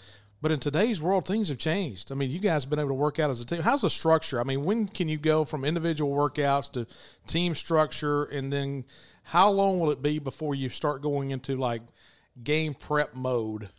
but 0.43 0.51
in 0.51 0.59
today's 0.59 1.01
world, 1.01 1.25
things 1.25 1.49
have 1.49 1.57
changed. 1.57 2.11
I 2.11 2.15
mean, 2.15 2.29
you 2.29 2.37
guys 2.37 2.65
have 2.65 2.69
been 2.69 2.77
able 2.77 2.89
to 2.89 2.93
work 2.93 3.17
out 3.17 3.31
as 3.31 3.41
a 3.41 3.45
team. 3.45 3.63
How's 3.63 3.81
the 3.81 3.89
structure? 3.89 4.39
I 4.39 4.43
mean, 4.43 4.63
when 4.63 4.87
can 4.87 5.07
you 5.07 5.17
go 5.17 5.43
from 5.43 5.65
individual 5.65 6.15
workouts 6.15 6.71
to 6.73 6.85
team 7.25 7.55
structure? 7.55 8.25
And 8.25 8.53
then 8.53 8.85
how 9.23 9.49
long 9.49 9.79
will 9.79 9.89
it 9.89 10.03
be 10.03 10.19
before 10.19 10.53
you 10.53 10.69
start 10.69 11.01
going 11.01 11.31
into 11.31 11.55
like 11.55 11.81
game 12.43 12.75
prep 12.75 13.15
mode? 13.15 13.69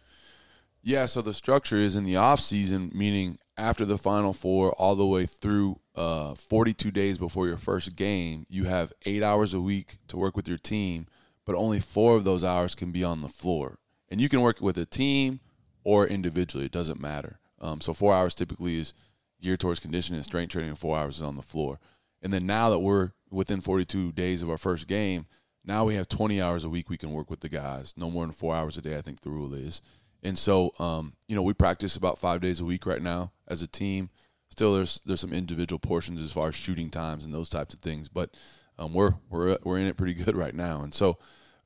Yeah, 0.83 1.07
so 1.07 1.23
the 1.23 1.33
structure 1.33 1.77
is 1.77 1.95
in 1.95 2.05
the 2.05 2.17
off 2.17 2.41
season, 2.41 2.91
meaning 2.93 3.39
after 3.57 3.85
the 3.85 3.99
Final 3.99 4.33
Four, 4.33 4.73
all 4.73 4.97
the 4.97 5.07
way 5.07 5.27
through 5.27 5.79
uh, 5.95 6.35
42 6.35 6.91
days 6.91 7.19
before 7.19 7.47
your 7.47 7.57
first 7.57 7.95
game, 7.95 8.47
you 8.49 8.65
have 8.65 8.93
eight 9.07 9.23
hours 9.23 9.55
a 9.55 9.61
week 9.61 9.99
to 10.09 10.17
work 10.17 10.35
with 10.35 10.49
your 10.49 10.59
team, 10.59 11.07
but 11.47 11.55
only 11.55 11.79
four 11.79 12.17
of 12.17 12.25
those 12.25 12.43
hours 12.43 12.75
can 12.75 12.91
be 12.91 13.05
on 13.05 13.23
the 13.23 13.29
floor. 13.29 13.79
And 14.09 14.21
you 14.21 14.29
can 14.29 14.41
work 14.41 14.61
with 14.61 14.77
a 14.77 14.85
team 14.85 15.39
or 15.85 16.07
individually. 16.07 16.67
It 16.67 16.73
doesn't 16.73 17.01
matter. 17.01 17.39
Um, 17.61 17.81
so 17.81 17.93
four 17.93 18.13
hours 18.13 18.35
typically 18.35 18.79
is 18.79 18.93
geared 19.41 19.61
towards 19.61 19.79
conditioning 19.79 20.19
and 20.19 20.25
strength 20.25 20.51
training, 20.51 20.71
and 20.71 20.79
four 20.79 20.99
hours 20.99 21.17
is 21.17 21.23
on 21.23 21.37
the 21.37 21.43
floor. 21.43 21.79
And 22.21 22.33
then 22.33 22.45
now 22.45 22.71
that 22.71 22.81
we're 22.81 23.13
within 23.31 23.61
42 23.61 24.13
days 24.13 24.43
of 24.43 24.51
our 24.51 24.59
first 24.59 24.89
game, 24.89 25.27
now 25.65 25.85
we 25.85 25.95
have 25.95 26.09
20 26.09 26.41
hours 26.41 26.65
a 26.65 26.69
week 26.69 26.91
we 26.91 26.97
can 26.97 27.13
work 27.13 27.31
with 27.31 27.41
the 27.41 27.49
guys. 27.49 27.95
No 27.97 28.11
more 28.11 28.25
than 28.25 28.33
four 28.33 28.55
hours 28.55 28.77
a 28.77 28.83
day, 28.83 28.97
I 28.97 29.03
think 29.03 29.21
the 29.21 29.31
rule 29.31 29.55
is. 29.55 29.81
And 30.23 30.39
so, 30.39 30.73
um, 30.79 31.15
you 31.27 31.35
know, 31.35 31.43
we 31.43 31.55
practice 31.55 31.97
about 31.97 32.19
five 32.19 32.41
days 32.41 32.61
a 32.61 32.65
week 32.65 32.87
right 32.87 33.03
now 33.03 33.33
as 33.49 33.63
a 33.63 33.67
team. 33.67 34.11
Still, 34.51 34.75
there's 34.75 35.01
there's 35.05 35.21
some 35.21 35.33
individual 35.33 35.79
portions 35.79 36.21
as 36.21 36.31
far 36.31 36.49
as 36.49 36.55
shooting 36.55 36.91
times 36.91 37.25
and 37.25 37.33
those 37.33 37.49
types 37.49 37.75
of 37.75 37.81
things, 37.81 38.09
but 38.09 38.31
um, 38.79 38.93
we're 38.93 39.15
we're 39.31 39.57
we're 39.65 39.79
in 39.79 39.87
it 39.87 39.97
pretty 39.97 40.15
good 40.15 40.37
right 40.37 40.55
now. 40.55 40.83
And 40.83 40.95
so, 40.95 41.19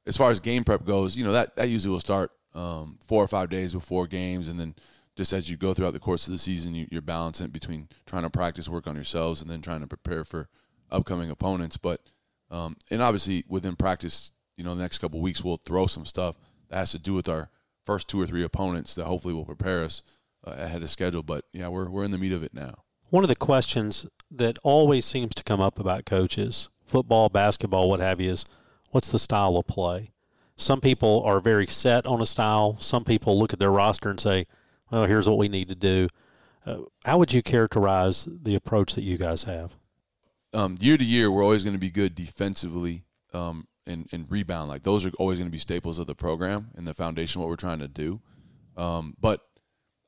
as 0.06 0.16
far 0.16 0.30
as 0.30 0.40
game 0.40 0.64
prep 0.64 0.84
goes, 0.84 1.16
you 1.16 1.24
know 1.24 1.32
that 1.32 1.56
that 1.56 1.68
usually 1.68 1.90
will 1.90 2.00
start 2.00 2.30
um, 2.54 2.98
four 3.06 3.22
or 3.22 3.28
five 3.28 3.50
days 3.50 3.74
before 3.74 4.06
games, 4.06 4.48
and 4.48 4.58
then 4.58 4.74
just 5.16 5.32
as 5.32 5.50
you 5.50 5.56
go 5.56 5.74
throughout 5.74 5.94
the 5.94 5.98
course 5.98 6.26
of 6.26 6.32
the 6.32 6.38
season, 6.38 6.74
you, 6.74 6.86
you're 6.90 7.02
balancing 7.02 7.48
between 7.48 7.88
trying 8.06 8.22
to 8.22 8.30
practice, 8.30 8.68
work 8.68 8.86
on 8.86 8.94
yourselves, 8.94 9.40
and 9.42 9.50
then 9.50 9.62
trying 9.62 9.80
to 9.80 9.86
prepare 9.86 10.24
for 10.24 10.48
upcoming 10.90 11.30
opponents. 11.30 11.76
But 11.76 12.02
um, 12.50 12.76
and 12.90 13.02
obviously 13.02 13.44
within 13.48 13.76
practice, 13.76 14.30
you 14.56 14.64
know, 14.64 14.74
the 14.74 14.82
next 14.82 14.98
couple 14.98 15.20
weeks 15.20 15.42
we'll 15.42 15.56
throw 15.56 15.86
some 15.86 16.06
stuff 16.06 16.38
that 16.68 16.76
has 16.76 16.92
to 16.92 16.98
do 16.98 17.14
with 17.14 17.28
our 17.28 17.50
first 17.86 18.08
two 18.08 18.20
or 18.20 18.26
three 18.26 18.42
opponents 18.42 18.94
that 18.96 19.06
hopefully 19.06 19.32
will 19.32 19.44
prepare 19.44 19.84
us 19.84 20.02
uh, 20.46 20.50
ahead 20.58 20.82
of 20.82 20.90
schedule. 20.90 21.22
But 21.22 21.44
yeah, 21.52 21.68
we're 21.68 21.88
we're 21.88 22.04
in 22.04 22.10
the 22.10 22.18
meat 22.18 22.32
of 22.32 22.42
it 22.42 22.52
now. 22.52 22.84
One 23.08 23.22
of 23.22 23.28
the 23.28 23.36
questions 23.36 24.06
that 24.30 24.58
always 24.62 25.06
seems 25.06 25.34
to 25.36 25.44
come 25.44 25.60
up 25.60 25.78
about 25.78 26.04
coaches, 26.04 26.68
football, 26.84 27.28
basketball, 27.28 27.88
what 27.88 28.00
have 28.00 28.20
you, 28.20 28.32
is 28.32 28.44
what's 28.90 29.10
the 29.10 29.18
style 29.18 29.56
of 29.56 29.66
play? 29.66 30.10
Some 30.56 30.80
people 30.80 31.22
are 31.24 31.38
very 31.38 31.66
set 31.66 32.06
on 32.06 32.20
a 32.20 32.26
style. 32.26 32.76
Some 32.80 33.04
people 33.04 33.38
look 33.38 33.52
at 33.52 33.58
their 33.58 33.70
roster 33.70 34.10
and 34.10 34.18
say, 34.18 34.46
well, 34.90 35.04
here's 35.04 35.28
what 35.28 35.38
we 35.38 35.48
need 35.48 35.68
to 35.68 35.74
do. 35.74 36.08
Uh, 36.64 36.78
how 37.04 37.18
would 37.18 37.32
you 37.32 37.42
characterize 37.42 38.26
the 38.28 38.54
approach 38.54 38.94
that 38.94 39.02
you 39.02 39.18
guys 39.18 39.44
have? 39.44 39.76
Um, 40.52 40.76
year 40.80 40.96
to 40.96 41.04
year, 41.04 41.30
we're 41.30 41.42
always 41.44 41.62
going 41.62 41.74
to 41.74 41.78
be 41.78 41.90
good 41.90 42.14
defensively 42.14 43.04
um, 43.32 43.68
and, 43.86 44.08
and 44.12 44.30
rebound. 44.30 44.68
Like 44.68 44.82
those 44.82 45.06
are 45.06 45.10
always 45.18 45.38
going 45.38 45.48
to 45.48 45.52
be 45.52 45.58
staples 45.58 45.98
of 45.98 46.06
the 46.06 46.14
program 46.14 46.70
and 46.76 46.86
the 46.86 46.94
foundation 46.94 47.40
what 47.40 47.48
we're 47.48 47.56
trying 47.56 47.80
to 47.80 47.88
do. 47.88 48.20
Um, 48.76 49.16
but 49.20 49.40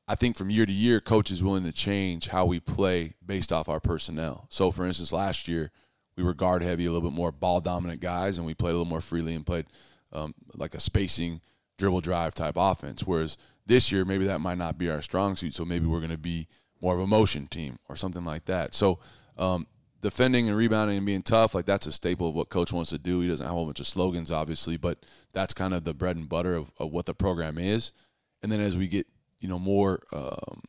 I 0.07 0.15
think 0.15 0.37
from 0.37 0.49
year 0.49 0.65
to 0.65 0.73
year, 0.73 0.99
coach 0.99 1.31
is 1.31 1.43
willing 1.43 1.63
to 1.63 1.71
change 1.71 2.27
how 2.27 2.45
we 2.45 2.59
play 2.59 3.13
based 3.25 3.53
off 3.53 3.69
our 3.69 3.79
personnel. 3.79 4.47
So, 4.49 4.71
for 4.71 4.85
instance, 4.85 5.13
last 5.13 5.47
year 5.47 5.71
we 6.15 6.23
were 6.23 6.33
guard 6.33 6.61
heavy, 6.61 6.85
a 6.85 6.91
little 6.91 7.07
bit 7.09 7.15
more 7.15 7.31
ball 7.31 7.61
dominant 7.61 8.01
guys, 8.01 8.37
and 8.37 8.45
we 8.45 8.53
played 8.53 8.71
a 8.71 8.73
little 8.73 8.85
more 8.85 9.01
freely 9.01 9.35
and 9.35 9.45
played– 9.45 9.65
um, 10.11 10.33
like 10.55 10.73
a 10.73 10.79
spacing 10.79 11.41
dribble 11.77 12.01
drive 12.01 12.33
type 12.33 12.55
offense. 12.57 13.03
Whereas 13.05 13.37
this 13.65 13.91
year, 13.91 14.05
maybe 14.05 14.25
that 14.25 14.39
might 14.39 14.57
not 14.57 14.77
be 14.77 14.89
our 14.89 15.01
strong 15.01 15.35
suit. 15.35 15.53
So 15.53 15.65
maybe 15.65 15.85
we're 15.85 15.99
going 15.99 16.09
to 16.11 16.17
be 16.17 16.47
more 16.81 16.95
of 16.95 17.01
a 17.01 17.07
motion 17.07 17.47
team 17.47 17.79
or 17.87 17.95
something 17.95 18.23
like 18.23 18.45
that. 18.45 18.73
So 18.73 18.99
um, 19.37 19.67
defending 20.01 20.47
and 20.47 20.57
rebounding 20.57 20.97
and 20.97 21.05
being 21.05 21.23
tough, 21.23 21.53
like 21.53 21.65
that's 21.65 21.87
a 21.87 21.91
staple 21.91 22.29
of 22.29 22.35
what 22.35 22.49
coach 22.49 22.71
wants 22.73 22.89
to 22.91 22.97
do. 22.97 23.21
He 23.21 23.27
doesn't 23.27 23.45
have 23.45 23.53
a 23.53 23.55
whole 23.55 23.65
bunch 23.65 23.79
of 23.79 23.87
slogans, 23.87 24.31
obviously, 24.31 24.77
but 24.77 25.05
that's 25.33 25.53
kind 25.53 25.73
of 25.73 25.83
the 25.83 25.93
bread 25.93 26.15
and 26.15 26.27
butter 26.27 26.55
of, 26.55 26.71
of 26.77 26.91
what 26.91 27.05
the 27.05 27.13
program 27.13 27.57
is. 27.57 27.91
And 28.41 28.51
then 28.51 28.59
as 28.59 28.77
we 28.77 28.87
get, 28.87 29.07
you 29.39 29.47
know, 29.47 29.59
more 29.59 30.03
um, 30.11 30.61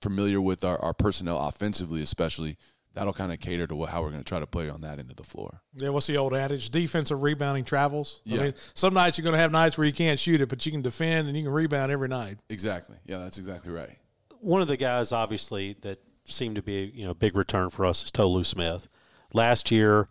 familiar 0.00 0.40
with 0.40 0.64
our, 0.64 0.78
our 0.80 0.94
personnel 0.94 1.38
offensively, 1.38 2.02
especially– 2.02 2.56
that'll 2.94 3.12
kind 3.12 3.32
of 3.32 3.38
cater 3.38 3.64
to 3.64 3.84
how 3.84 4.02
we're 4.02 4.10
going 4.10 4.24
to 4.24 4.28
try 4.28 4.40
to 4.40 4.46
play 4.46 4.68
on 4.68 4.80
that 4.80 4.98
end 4.98 5.08
of 5.08 5.16
the 5.16 5.22
floor. 5.22 5.60
Yeah, 5.76 5.90
what's 5.90 6.08
the 6.08 6.16
old 6.16 6.34
adage? 6.34 6.70
Defensive 6.70 7.22
rebounding 7.22 7.64
travels. 7.64 8.22
Yeah. 8.24 8.40
I 8.40 8.44
mean, 8.44 8.54
some 8.74 8.92
nights 8.92 9.18
you're 9.18 9.22
going 9.22 9.34
to 9.34 9.38
have 9.38 9.52
nights 9.52 9.78
where 9.78 9.86
you 9.86 9.92
can't 9.92 10.18
shoot 10.18 10.40
it, 10.40 10.48
but 10.48 10.66
you 10.66 10.72
can 10.72 10.82
defend 10.82 11.28
and 11.28 11.36
you 11.36 11.44
can 11.44 11.52
rebound 11.52 11.92
every 11.92 12.08
night. 12.08 12.38
Exactly. 12.48 12.96
Yeah, 13.06 13.18
that's 13.18 13.38
exactly 13.38 13.70
right. 13.70 13.96
One 14.40 14.62
of 14.62 14.68
the 14.68 14.76
guys, 14.76 15.12
obviously, 15.12 15.76
that 15.82 16.00
seemed 16.32 16.56
to 16.56 16.62
be 16.62 16.92
you 16.94 17.06
know 17.06 17.14
big 17.14 17.36
return 17.36 17.70
for 17.70 17.84
us 17.84 18.04
is 18.04 18.10
Tolu 18.10 18.44
Smith. 18.44 18.88
Last 19.32 19.70
year, 19.70 20.08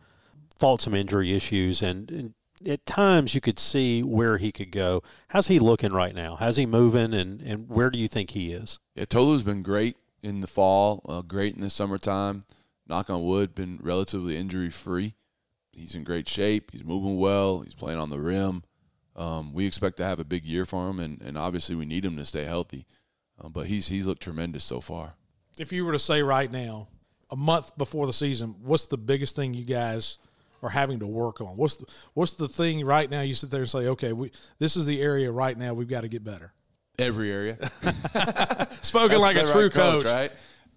fought 0.55 0.81
some 0.81 0.93
injury 0.93 1.33
issues, 1.33 1.81
and, 1.81 2.11
and 2.11 2.33
at 2.67 2.85
times 2.85 3.33
you 3.33 3.41
could 3.41 3.59
see 3.59 4.03
where 4.03 4.37
he 4.37 4.51
could 4.51 4.71
go. 4.71 5.01
How's 5.29 5.47
he 5.47 5.59
looking 5.59 5.91
right 5.91 6.13
now? 6.13 6.35
How's 6.35 6.57
he 6.57 6.65
moving, 6.65 7.13
and, 7.13 7.41
and 7.41 7.69
where 7.69 7.89
do 7.89 7.97
you 7.97 8.07
think 8.07 8.31
he 8.31 8.51
is? 8.51 8.79
Yeah, 8.95 9.05
Tolu's 9.05 9.43
been 9.43 9.63
great 9.63 9.97
in 10.21 10.41
the 10.41 10.47
fall, 10.47 11.01
uh, 11.07 11.21
great 11.21 11.55
in 11.55 11.61
the 11.61 11.69
summertime 11.69 12.43
knock 12.87 13.09
on 13.09 13.23
wood, 13.23 13.55
been 13.55 13.79
relatively 13.81 14.37
injury 14.37 14.69
free. 14.69 15.15
He's 15.71 15.95
in 15.95 16.03
great 16.03 16.27
shape. 16.27 16.71
He's 16.71 16.83
moving 16.83 17.17
well. 17.17 17.59
He's 17.59 17.75
playing 17.75 17.99
on 17.99 18.09
the 18.09 18.19
rim. 18.19 18.63
Um, 19.15 19.53
we 19.53 19.65
expect 19.65 19.97
to 19.97 20.03
have 20.03 20.19
a 20.19 20.25
big 20.25 20.45
year 20.45 20.65
for 20.65 20.89
him, 20.89 20.99
and, 20.99 21.21
and 21.21 21.37
obviously 21.37 21.75
we 21.75 21.85
need 21.85 22.05
him 22.05 22.17
to 22.17 22.25
stay 22.25 22.45
healthy. 22.45 22.85
Um, 23.39 23.51
but 23.51 23.67
he's 23.67 23.87
he's 23.87 24.07
looked 24.07 24.21
tremendous 24.21 24.63
so 24.63 24.81
far. 24.81 25.13
If 25.59 25.71
you 25.71 25.85
were 25.85 25.91
to 25.91 25.99
say 25.99 26.21
right 26.21 26.51
now, 26.51 26.87
a 27.29 27.35
month 27.35 27.77
before 27.77 28.07
the 28.07 28.13
season, 28.13 28.55
what's 28.63 28.85
the 28.85 28.97
biggest 28.97 29.35
thing 29.35 29.53
you 29.53 29.65
guys 29.65 30.17
are 30.63 30.69
having 30.69 30.99
to 30.99 31.07
work 31.07 31.41
on? 31.41 31.57
What's 31.57 31.77
the, 31.77 31.85
what's 32.13 32.33
the 32.33 32.47
thing 32.47 32.85
right 32.85 33.09
now 33.09 33.21
you 33.21 33.33
sit 33.33 33.51
there 33.51 33.61
and 33.61 33.69
say, 33.69 33.87
okay, 33.87 34.13
we 34.13 34.31
this 34.59 34.75
is 34.75 34.85
the 34.85 35.01
area 35.01 35.31
right 35.31 35.57
now 35.57 35.73
we've 35.73 35.87
got 35.87 36.01
to 36.01 36.07
get 36.07 36.23
better. 36.23 36.53
Every 36.99 37.31
area. 37.31 37.57
Spoken 38.81 39.19
like 39.19 39.35
a 39.35 39.45
true 39.45 39.63
right 39.63 39.73
coach, 39.73 40.03
coach, 40.03 40.05
right? 40.05 40.31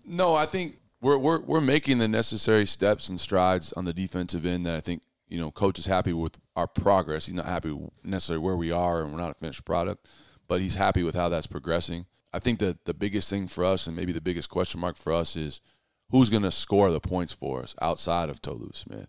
No, 0.05 0.35
I 0.35 0.47
think 0.47 0.77
we're 1.01 1.19
we're 1.19 1.41
we're 1.41 1.61
making 1.61 1.99
the 1.99 2.09
necessary 2.09 2.67
steps 2.67 3.09
and 3.09 3.21
strides 3.21 3.73
on 3.73 3.85
the 3.85 3.93
defensive 3.93 4.45
end 4.45 4.67
that 4.67 4.77
I 4.77 4.81
think 4.81 5.03
you 5.29 5.39
know 5.39 5.51
coach 5.51 5.79
is 5.79 5.87
happy 5.87 6.13
with 6.13 6.37
our 6.57 6.67
progress. 6.67 7.27
He's 7.27 7.35
not 7.35 7.47
happy 7.47 7.79
necessarily 8.05 8.45
where 8.45 8.57
we 8.57 8.71
are 8.71 9.03
and 9.03 9.13
we're 9.13 9.21
not 9.21 9.31
a 9.31 9.35
finished 9.35 9.65
product, 9.65 10.09
but 10.49 10.61
he's 10.61 10.75
happy 10.75 11.03
with 11.03 11.15
how 11.15 11.29
that's 11.29 11.47
progressing. 11.47 12.07
I 12.33 12.39
think 12.39 12.59
that 12.61 12.85
the 12.85 12.95
biggest 12.95 13.29
thing 13.29 13.49
for 13.49 13.65
us 13.65 13.87
and 13.87 13.97
maybe 13.97 14.13
the 14.13 14.21
biggest 14.21 14.49
question 14.49 14.81
mark 14.81 14.97
for 14.97 15.13
us 15.13 15.37
is 15.37 15.61
who's 16.11 16.31
going 16.31 16.43
to 16.43 16.51
score 16.51 16.91
the 16.91 17.01
points 17.01 17.33
for 17.33 17.63
us 17.63 17.75
outside 17.81 18.29
of 18.29 18.41
Tolu 18.41 18.71
Smith. 18.73 19.09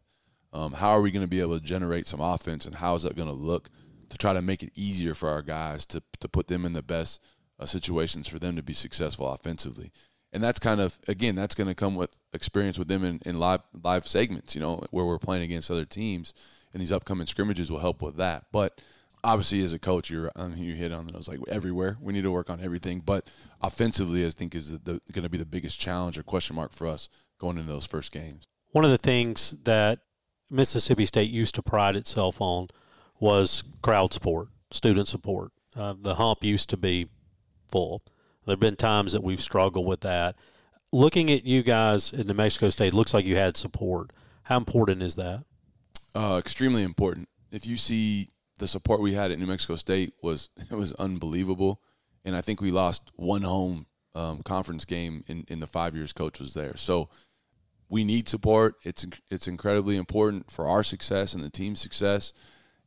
Um, 0.54 0.74
how 0.74 0.90
are 0.92 1.02
we 1.02 1.12
going 1.12 1.26
to 1.26 1.30
be 1.30 1.40
able 1.40 1.58
to 1.58 1.64
generate 1.64 2.06
some 2.06 2.20
offense 2.20 2.66
and 2.66 2.76
how 2.76 2.96
is 2.96 3.04
that 3.04 3.16
going 3.16 3.30
to 3.30 3.34
look 3.34 3.70
to 4.10 4.18
try 4.18 4.34
to 4.34 4.42
make 4.42 4.62
it 4.62 4.72
easier 4.76 5.14
for 5.14 5.30
our 5.30 5.42
guys 5.42 5.86
to 5.88 6.04
to 6.20 6.28
put 6.28 6.48
them 6.48 6.66
in 6.66 6.74
the 6.74 6.84
best 6.84 7.22
uh, 7.60 7.66
situations 7.66 8.28
for 8.28 8.40
them 8.40 8.56
to 8.58 8.64
be 8.64 8.74
successful 8.74 9.32
offensively 9.32 9.92
and 10.34 10.44
that's 10.44 10.60
kind 10.60 10.82
of 10.82 11.00
again 11.08 11.36
that's 11.36 11.56
going 11.56 11.68
to 11.68 11.76
come 11.76 11.96
with 11.96 12.16
experience 12.34 12.78
with 12.78 12.88
them 12.88 13.04
in, 13.04 13.20
in 13.26 13.40
live 13.40 13.62
live 13.84 14.06
segments 14.06 14.56
you 14.56 14.62
know 14.62 14.84
where 14.92 15.06
we're 15.06 15.20
playing 15.20 15.44
against 15.44 15.72
other 15.72 15.86
teams 15.86 16.34
and 16.74 16.82
these 16.82 16.92
upcoming 16.92 17.28
scrimmages 17.28 17.72
will 17.72 17.80
help 17.80 18.02
with 18.02 18.18
that 18.18 18.46
but 18.52 18.82
obviously 19.24 19.62
as 19.64 19.74
a 19.74 19.80
coach 19.80 20.10
you're 20.10 20.32
I 20.36 20.48
mean, 20.48 20.58
you 20.58 20.76
hit 20.76 20.92
on 20.92 21.08
those 21.08 21.28
like 21.28 21.40
everywhere 21.48 21.98
we 22.02 22.14
need 22.14 22.24
to 22.24 22.32
work 22.32 22.50
on 22.50 22.60
everything 22.62 23.02
but 23.06 23.30
offensively 23.62 24.26
i 24.26 24.30
think 24.30 24.56
is 24.56 24.74
going 24.74 25.00
to 25.14 25.30
be 25.30 25.38
the 25.38 25.46
biggest 25.46 25.80
challenge 25.80 26.18
or 26.18 26.24
question 26.24 26.56
mark 26.56 26.74
for 26.74 26.88
us 26.88 27.10
going 27.40 27.58
into 27.58 27.72
those 27.72 27.86
first 27.86 28.12
games 28.12 28.46
one 28.72 28.86
of 28.86 28.92
the 28.92 28.98
things 28.98 29.56
that 29.64 30.00
mississippi 30.50 31.06
state 31.06 31.30
used 31.30 31.56
to 31.56 31.62
pride 31.62 31.96
itself 31.96 32.42
on 32.42 32.68
was 33.20 33.64
crowd 33.82 34.14
support 34.14 34.50
student 34.72 35.08
support 35.08 35.52
uh, 35.78 35.94
the 36.00 36.16
hump 36.16 36.44
used 36.44 36.70
to 36.70 36.78
be 36.78 37.08
full 37.68 38.04
there 38.46 38.54
have 38.54 38.60
been 38.60 38.76
times 38.76 39.12
that 39.12 39.24
we've 39.24 39.42
struggled 39.42 39.86
with 39.86 40.02
that. 40.02 40.36
Looking 40.92 41.30
at 41.32 41.46
you 41.46 41.64
guys 41.64 42.12
in 42.12 42.28
New 42.28 42.34
Mexico 42.34 42.70
State, 42.70 42.94
looks 42.94 43.14
like 43.14 43.26
you 43.26 43.36
had 43.36 43.56
support. 43.56 44.12
How 44.44 44.58
important 44.58 45.04
is 45.04 45.16
that? 45.16 45.44
Uh, 46.16 46.38
extremely 46.40 46.84
important. 46.84 47.30
If 47.52 47.68
you 47.68 47.78
see 47.78 48.30
the 48.62 48.68
support 48.68 49.02
we 49.02 49.14
had 49.14 49.32
at 49.32 49.40
New 49.40 49.48
Mexico 49.48 49.76
State 49.76 50.14
was 50.22 50.50
it 50.72 50.76
was 50.76 50.94
unbelievable, 50.94 51.82
and 52.24 52.36
I 52.36 52.42
think 52.42 52.62
we 52.62 52.72
lost 52.72 53.12
one 53.16 53.42
home 53.42 53.88
um, 54.14 54.44
conference 54.44 54.86
game 54.86 55.24
in, 55.28 55.46
in 55.48 55.60
the 55.60 55.68
five 55.68 55.96
years 55.96 56.14
coach 56.14 56.40
was 56.40 56.54
there. 56.54 56.78
So 56.78 57.10
we 57.90 58.04
need 58.04 58.30
support. 58.30 58.76
It's 58.84 59.06
it's 59.30 59.48
incredibly 59.48 59.98
important 59.98 60.52
for 60.52 60.68
our 60.68 60.84
success 60.84 61.34
and 61.34 61.44
the 61.44 61.50
team's 61.50 61.82
success, 61.82 62.34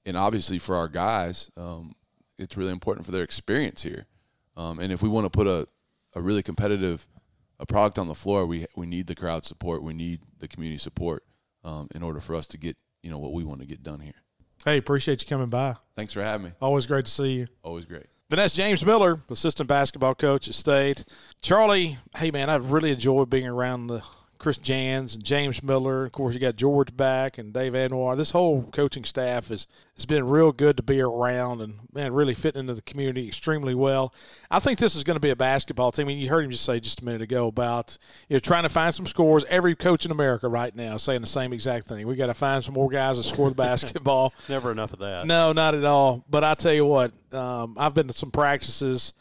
and 0.06 0.16
obviously 0.16 0.58
for 0.58 0.76
our 0.76 0.88
guys. 0.88 1.50
Um, 1.56 1.94
it's 2.38 2.56
really 2.56 2.72
important 2.72 3.04
for 3.04 3.12
their 3.12 3.22
experience 3.22 3.82
here. 3.82 4.06
Um, 4.56 4.78
and 4.78 4.92
if 4.92 5.02
we 5.02 5.08
want 5.08 5.24
to 5.24 5.30
put 5.30 5.46
a, 5.46 5.68
a 6.14 6.20
really 6.20 6.42
competitive 6.42 7.06
a 7.60 7.66
product 7.66 7.98
on 7.98 8.06
the 8.06 8.14
floor, 8.14 8.46
we 8.46 8.66
we 8.76 8.87
need 8.87 9.08
the 9.08 9.14
crowd 9.16 9.44
support, 9.44 9.82
we 9.82 9.94
need 9.94 10.20
the 10.38 10.46
community 10.46 10.78
support 10.78 11.24
um, 11.64 11.88
in 11.94 12.02
order 12.04 12.20
for 12.20 12.37
us 12.37 12.46
to 12.48 12.58
get 12.58 12.76
you 13.02 13.10
know 13.10 13.18
what 13.18 13.32
we 13.32 13.42
want 13.42 13.60
to 13.60 13.66
get 13.66 13.82
done 13.82 13.98
here. 13.98 14.23
Hey, 14.64 14.79
appreciate 14.79 15.22
you 15.22 15.29
coming 15.29 15.48
by. 15.48 15.77
Thanks 15.94 16.12
for 16.14 16.22
having 16.22 16.46
me. 16.46 16.53
Always 16.61 16.87
great 16.87 17.05
to 17.05 17.11
see 17.11 17.33
you. 17.33 17.48
Always 17.62 17.85
great. 17.85 18.07
And 18.31 18.38
that's 18.38 18.55
James 18.55 18.85
Miller, 18.85 19.20
assistant 19.31 19.68
basketball 19.68 20.14
coach 20.14 20.48
at 20.48 20.55
State. 20.55 21.05
Charlie, 21.42 21.98
hey 22.16 22.31
man, 22.31 22.48
I've 22.48 22.72
really 22.72 22.90
enjoyed 22.90 23.31
being 23.31 23.46
around 23.46 23.87
the 23.87 24.03
Chris 24.44 24.59
Jans 24.59 25.14
and 25.14 25.24
James 25.24 25.62
Miller. 25.62 26.04
Of 26.04 26.12
course, 26.12 26.35
you 26.35 26.40
got 26.40 26.57
George 26.57 26.94
back 26.94 27.38
and 27.38 27.50
Dave 27.50 27.72
Anwar. 27.72 28.14
This 28.14 28.33
whole 28.33 28.64
coaching 28.64 29.02
staff 29.02 29.48
has 29.48 29.66
has 29.94 30.04
been 30.04 30.28
real 30.28 30.52
good 30.52 30.76
to 30.76 30.83
be 30.83 31.00
around 31.00 31.62
and 31.62 31.78
man, 31.94 32.12
really 32.12 32.35
fitting 32.35 32.61
into 32.61 32.74
the 32.74 32.83
community 32.83 33.26
extremely 33.26 33.74
well. 33.74 34.12
I 34.50 34.59
think 34.59 34.78
this 34.78 34.94
is 34.94 35.02
going 35.02 35.16
to 35.16 35.20
be 35.20 35.30
a 35.30 35.37
basketball 35.37 35.92
team. 35.92 36.04
I 36.04 36.09
mean, 36.09 36.18
you 36.18 36.28
heard 36.28 36.44
him 36.44 36.50
just 36.50 36.66
say 36.66 36.78
just 36.78 37.00
a 37.00 37.04
minute 37.07 37.22
ago 37.22 37.46
about 37.46 37.96
you 38.28 38.35
know 38.35 38.38
trying 38.38 38.64
to 38.64 38.68
find 38.68 38.94
some 38.94 39.07
scores. 39.07 39.46
Every 39.46 39.74
coach 39.74 40.04
in 40.04 40.11
America 40.11 40.46
right 40.46 40.76
now 40.76 40.96
is 40.96 41.02
saying 41.02 41.22
the 41.22 41.26
same 41.26 41.54
exact 41.54 41.87
thing. 41.87 42.07
We 42.07 42.14
got 42.14 42.26
to 42.26 42.35
find 42.35 42.62
some 42.62 42.74
more 42.74 42.90
guys 42.90 43.16
to 43.16 43.24
score 43.24 43.48
the 43.48 43.54
basketball. 43.70 44.35
Never 44.50 44.70
enough 44.70 44.92
of 44.92 44.98
that. 44.98 45.26
No, 45.26 45.52
not 45.52 45.74
at 45.74 45.87
all. 45.87 46.22
But 46.28 46.44
I 46.44 46.52
tell 46.52 46.74
you 46.74 46.85
what, 46.85 47.12
um, 47.33 47.78
I've 47.78 47.94
been 47.94 48.09
to 48.09 48.12
some 48.12 48.30
practices, 48.30 49.14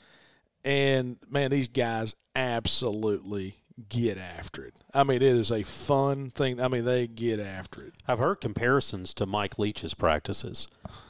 and 0.65 1.15
man, 1.29 1.49
these 1.49 1.69
guys 1.69 2.13
absolutely 2.35 3.62
get 3.89 4.17
after 4.17 4.63
it. 4.63 4.75
I 4.93 5.03
mean, 5.03 5.17
it 5.17 5.23
is 5.23 5.51
a 5.51 5.63
fun 5.63 6.31
thing. 6.31 6.59
I 6.61 6.67
mean, 6.67 6.85
they 6.85 7.07
get 7.07 7.39
after 7.39 7.83
it. 7.83 7.93
I've 8.07 8.19
heard 8.19 8.35
comparisons 8.35 9.13
to 9.15 9.25
Mike 9.25 9.57
Leach's 9.57 9.93
practices 9.93 10.67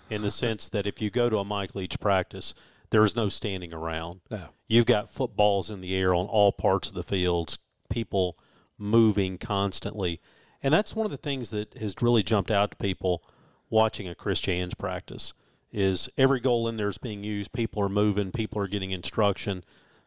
in 0.09 0.21
the 0.21 0.31
sense 0.31 0.69
that 0.69 0.87
if 0.87 1.01
you 1.01 1.09
go 1.09 1.29
to 1.29 1.39
a 1.39 1.45
Mike 1.45 1.75
Leach 1.75 1.99
practice, 1.99 2.53
there 2.89 3.03
is 3.03 3.15
no 3.15 3.29
standing 3.29 3.73
around. 3.73 4.21
No. 4.29 4.49
You've 4.67 4.85
got 4.85 5.09
footballs 5.09 5.69
in 5.69 5.81
the 5.81 5.95
air 5.95 6.13
on 6.13 6.27
all 6.27 6.51
parts 6.51 6.87
of 6.87 6.93
the 6.93 7.03
fields, 7.03 7.57
people 7.89 8.37
moving 8.77 9.37
constantly. 9.37 10.21
And 10.61 10.73
that's 10.73 10.95
one 10.95 11.05
of 11.05 11.11
the 11.11 11.17
things 11.17 11.49
that 11.49 11.77
has 11.77 11.95
really 12.01 12.23
jumped 12.23 12.51
out 12.51 12.71
to 12.71 12.77
people 12.77 13.23
watching 13.69 14.07
a 14.07 14.15
Chris 14.15 14.39
Jans 14.39 14.75
practice 14.75 15.33
is 15.71 16.07
every 16.17 16.39
goal 16.39 16.67
in 16.67 16.77
there 16.77 16.87
is 16.87 16.99
being 16.99 17.23
used, 17.23 17.51
people 17.51 17.83
are 17.83 17.89
moving, 17.89 18.31
people 18.31 18.61
are 18.61 18.67
getting 18.67 18.91
instruction. 18.91 19.63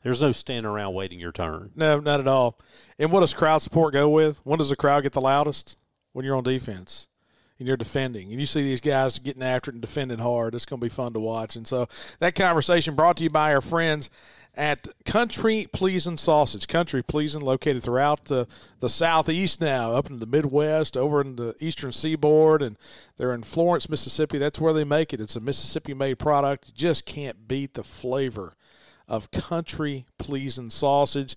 There's 0.07 0.23
no 0.23 0.31
standing 0.31 0.71
around 0.71 0.95
waiting 0.95 1.19
your 1.19 1.33
turn. 1.33 1.73
No, 1.75 1.99
not 1.99 2.21
at 2.21 2.29
all. 2.29 2.61
And 2.97 3.11
what 3.11 3.23
does 3.23 3.35
crowd 3.35 3.59
support 3.59 3.93
go 3.93 4.09
with? 4.09 4.39
When 4.45 4.57
does 4.57 4.69
the 4.69 4.77
crowd 4.77 5.03
get 5.03 5.15
the 5.15 5.21
loudest? 5.21 5.77
When 6.13 6.25
you're 6.25 6.37
on 6.37 6.45
defense 6.45 7.09
and 7.59 7.67
you're 7.67 7.77
defending. 7.77 8.31
And 8.31 8.39
you 8.39 8.47
see 8.47 8.63
these 8.63 8.81
guys 8.81 9.19
getting 9.19 9.43
after 9.43 9.73
it 9.73 9.75
and 9.75 9.81
defending 9.81 10.21
hard. 10.21 10.55
It's 10.55 10.65
going 10.65 10.79
to 10.79 10.85
be 10.85 10.91
fun 10.91 11.13
to 11.15 11.19
watch. 11.19 11.57
And 11.57 11.67
so 11.67 11.89
that 12.21 12.37
conversation 12.37 12.95
brought 12.95 13.17
to 13.17 13.25
you 13.25 13.31
by 13.31 13.53
our 13.53 13.61
friends 13.61 14.09
at 14.55 14.87
Country 15.05 15.67
Pleasing 15.73 16.19
Sausage. 16.19 16.69
Country 16.69 17.03
Pleasing, 17.03 17.41
located 17.41 17.83
throughout 17.83 18.27
the, 18.27 18.47
the 18.79 18.89
southeast 18.89 19.61
now, 19.61 19.91
up 19.91 20.09
in 20.09 20.21
the 20.21 20.27
Midwest, 20.27 20.97
over 20.97 21.21
in 21.21 21.35
the 21.35 21.57
eastern 21.59 21.91
seaboard, 21.91 22.63
and 22.63 22.79
they're 23.17 23.35
in 23.35 23.43
Florence, 23.43 23.89
Mississippi. 23.89 24.39
That's 24.39 24.61
where 24.61 24.73
they 24.73 24.85
make 24.85 25.13
it. 25.13 25.21
It's 25.21 25.35
a 25.35 25.41
Mississippi 25.41 25.95
made 25.95 26.21
product. 26.21 26.69
You 26.69 26.75
just 26.77 27.07
can't 27.07 27.49
beat 27.49 27.75
the 27.75 27.83
flavor 27.83 28.55
of 29.09 29.31
country 29.31 30.07
pleasing 30.19 30.71
sausage. 30.71 31.37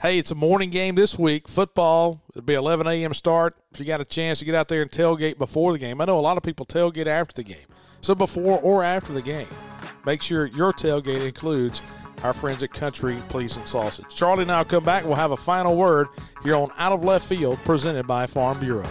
Hey, 0.00 0.18
it's 0.18 0.30
a 0.30 0.34
morning 0.34 0.70
game 0.70 0.94
this 0.94 1.18
week. 1.18 1.48
Football. 1.48 2.22
It'll 2.30 2.42
be 2.42 2.54
11 2.54 2.86
a.m. 2.86 3.12
start. 3.12 3.58
If 3.72 3.80
you 3.80 3.86
got 3.86 4.00
a 4.00 4.04
chance 4.04 4.38
to 4.38 4.44
get 4.44 4.54
out 4.54 4.68
there 4.68 4.82
and 4.82 4.90
tailgate 4.90 5.38
before 5.38 5.72
the 5.72 5.78
game, 5.78 6.00
I 6.00 6.04
know 6.06 6.18
a 6.18 6.20
lot 6.20 6.36
of 6.36 6.42
people 6.42 6.64
tailgate 6.64 7.06
after 7.06 7.34
the 7.34 7.44
game. 7.44 7.66
So 8.00 8.14
before 8.14 8.58
or 8.60 8.82
after 8.82 9.12
the 9.12 9.22
game, 9.22 9.48
make 10.06 10.22
sure 10.22 10.46
your 10.46 10.72
tailgate 10.72 11.26
includes 11.26 11.82
our 12.24 12.32
friends 12.32 12.62
at 12.62 12.72
Country 12.72 13.16
Pleasing 13.28 13.66
Sausage. 13.66 14.14
Charlie 14.14 14.42
and 14.42 14.52
I'll 14.52 14.64
come 14.64 14.84
back. 14.84 15.04
We'll 15.04 15.14
have 15.14 15.32
a 15.32 15.36
final 15.36 15.76
word 15.76 16.08
here 16.42 16.54
on 16.54 16.70
Out 16.78 16.92
of 16.92 17.04
Left 17.04 17.26
Field, 17.26 17.58
presented 17.64 18.06
by 18.06 18.26
Farm 18.26 18.58
Bureau. 18.60 18.84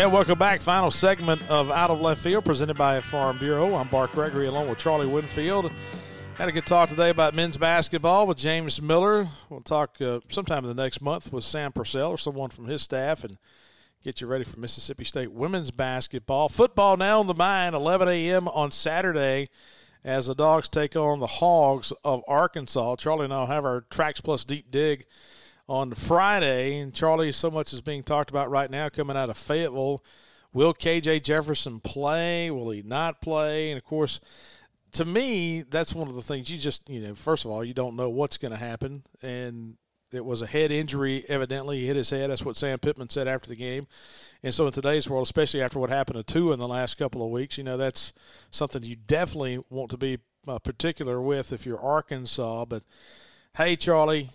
And 0.00 0.14
welcome 0.14 0.38
back. 0.38 0.62
Final 0.62 0.90
segment 0.90 1.46
of 1.50 1.70
Out 1.70 1.90
of 1.90 2.00
Left 2.00 2.22
Field 2.22 2.46
presented 2.46 2.78
by 2.78 2.98
Farm 3.00 3.36
Bureau. 3.36 3.74
I'm 3.74 3.86
Bart 3.88 4.10
Gregory 4.12 4.46
along 4.46 4.70
with 4.70 4.78
Charlie 4.78 5.06
Winfield. 5.06 5.70
Had 6.36 6.48
a 6.48 6.52
good 6.52 6.64
talk 6.64 6.88
today 6.88 7.10
about 7.10 7.34
men's 7.34 7.58
basketball 7.58 8.26
with 8.26 8.38
James 8.38 8.80
Miller. 8.80 9.28
We'll 9.50 9.60
talk 9.60 10.00
uh, 10.00 10.20
sometime 10.30 10.64
in 10.64 10.74
the 10.74 10.82
next 10.82 11.02
month 11.02 11.30
with 11.30 11.44
Sam 11.44 11.70
Purcell 11.70 12.12
or 12.12 12.16
someone 12.16 12.48
from 12.48 12.64
his 12.64 12.80
staff 12.80 13.24
and 13.24 13.36
get 14.02 14.22
you 14.22 14.26
ready 14.26 14.42
for 14.42 14.58
Mississippi 14.58 15.04
State 15.04 15.32
women's 15.32 15.70
basketball. 15.70 16.48
Football 16.48 16.96
now 16.96 17.20
on 17.20 17.26
the 17.26 17.34
mind, 17.34 17.74
11 17.74 18.08
a.m. 18.08 18.48
on 18.48 18.70
Saturday 18.70 19.50
as 20.02 20.28
the 20.28 20.34
Dogs 20.34 20.70
take 20.70 20.96
on 20.96 21.20
the 21.20 21.26
Hogs 21.26 21.92
of 22.06 22.22
Arkansas. 22.26 22.96
Charlie 22.96 23.26
and 23.26 23.34
I 23.34 23.40
will 23.40 23.46
have 23.48 23.66
our 23.66 23.82
Trax 23.82 24.22
Plus 24.22 24.46
Deep 24.46 24.70
Dig 24.70 25.04
on 25.70 25.92
Friday. 25.92 26.80
And 26.80 26.92
Charlie, 26.92 27.30
so 27.30 27.48
much 27.48 27.72
is 27.72 27.80
being 27.80 28.02
talked 28.02 28.28
about 28.28 28.50
right 28.50 28.68
now 28.68 28.88
coming 28.88 29.16
out 29.16 29.30
of 29.30 29.36
Fayetteville. 29.38 30.02
Will 30.52 30.74
KJ 30.74 31.22
Jefferson 31.22 31.78
play? 31.78 32.50
Will 32.50 32.70
he 32.70 32.82
not 32.82 33.20
play? 33.20 33.70
And 33.70 33.78
of 33.78 33.84
course, 33.84 34.18
to 34.92 35.04
me, 35.04 35.62
that's 35.62 35.94
one 35.94 36.08
of 36.08 36.16
the 36.16 36.22
things 36.22 36.50
you 36.50 36.58
just, 36.58 36.90
you 36.90 37.00
know, 37.00 37.14
first 37.14 37.44
of 37.44 37.52
all, 37.52 37.64
you 37.64 37.72
don't 37.72 37.94
know 37.94 38.10
what's 38.10 38.36
going 38.36 38.50
to 38.50 38.58
happen. 38.58 39.04
And 39.22 39.76
it 40.12 40.24
was 40.24 40.42
a 40.42 40.46
head 40.48 40.72
injury, 40.72 41.24
evidently. 41.28 41.78
He 41.78 41.86
hit 41.86 41.94
his 41.94 42.10
head. 42.10 42.30
That's 42.30 42.44
what 42.44 42.56
Sam 42.56 42.80
Pittman 42.80 43.10
said 43.10 43.28
after 43.28 43.48
the 43.48 43.54
game. 43.54 43.86
And 44.42 44.52
so, 44.52 44.66
in 44.66 44.72
today's 44.72 45.08
world, 45.08 45.22
especially 45.22 45.62
after 45.62 45.78
what 45.78 45.88
happened 45.88 46.16
to 46.16 46.24
two 46.24 46.50
in 46.50 46.58
the 46.58 46.66
last 46.66 46.96
couple 46.96 47.22
of 47.24 47.30
weeks, 47.30 47.56
you 47.56 47.62
know, 47.62 47.76
that's 47.76 48.12
something 48.50 48.82
you 48.82 48.96
definitely 48.96 49.62
want 49.70 49.92
to 49.92 49.96
be 49.96 50.18
uh, 50.48 50.58
particular 50.58 51.20
with 51.20 51.52
if 51.52 51.64
you're 51.64 51.78
Arkansas. 51.78 52.64
But 52.64 52.82
hey, 53.56 53.76
Charlie, 53.76 54.30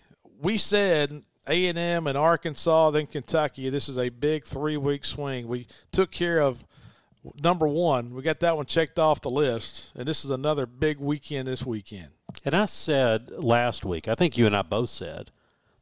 we 0.46 0.58
said 0.58 1.24
A&M 1.48 2.08
and 2.08 2.18
Arkansas, 2.18 2.92
then 2.92 3.08
Kentucky. 3.08 3.70
This 3.70 3.90
is 3.90 3.98
a 3.98 4.10
big 4.10 4.44
three-week 4.44 5.04
swing. 5.04 5.48
We 5.48 5.66
took 5.92 6.12
care 6.12 6.40
of 6.40 6.64
number 7.42 7.68
one. 7.68 8.14
We 8.14 8.22
got 8.22 8.40
that 8.42 8.56
one 8.56 8.68
checked 8.68 9.00
off 9.00 9.22
the 9.22 9.30
list, 9.32 9.92
and 9.96 10.08
this 10.08 10.24
is 10.24 10.30
another 10.30 10.68
big 10.68 11.00
weekend 11.00 11.48
this 11.48 11.66
weekend. 11.66 12.10
And 12.44 12.54
I 12.54 12.66
said 12.66 13.32
last 13.32 13.86
week, 13.86 14.08
I 14.08 14.14
think 14.14 14.38
you 14.38 14.46
and 14.46 14.56
I 14.56 14.62
both 14.62 14.90
said 14.90 15.32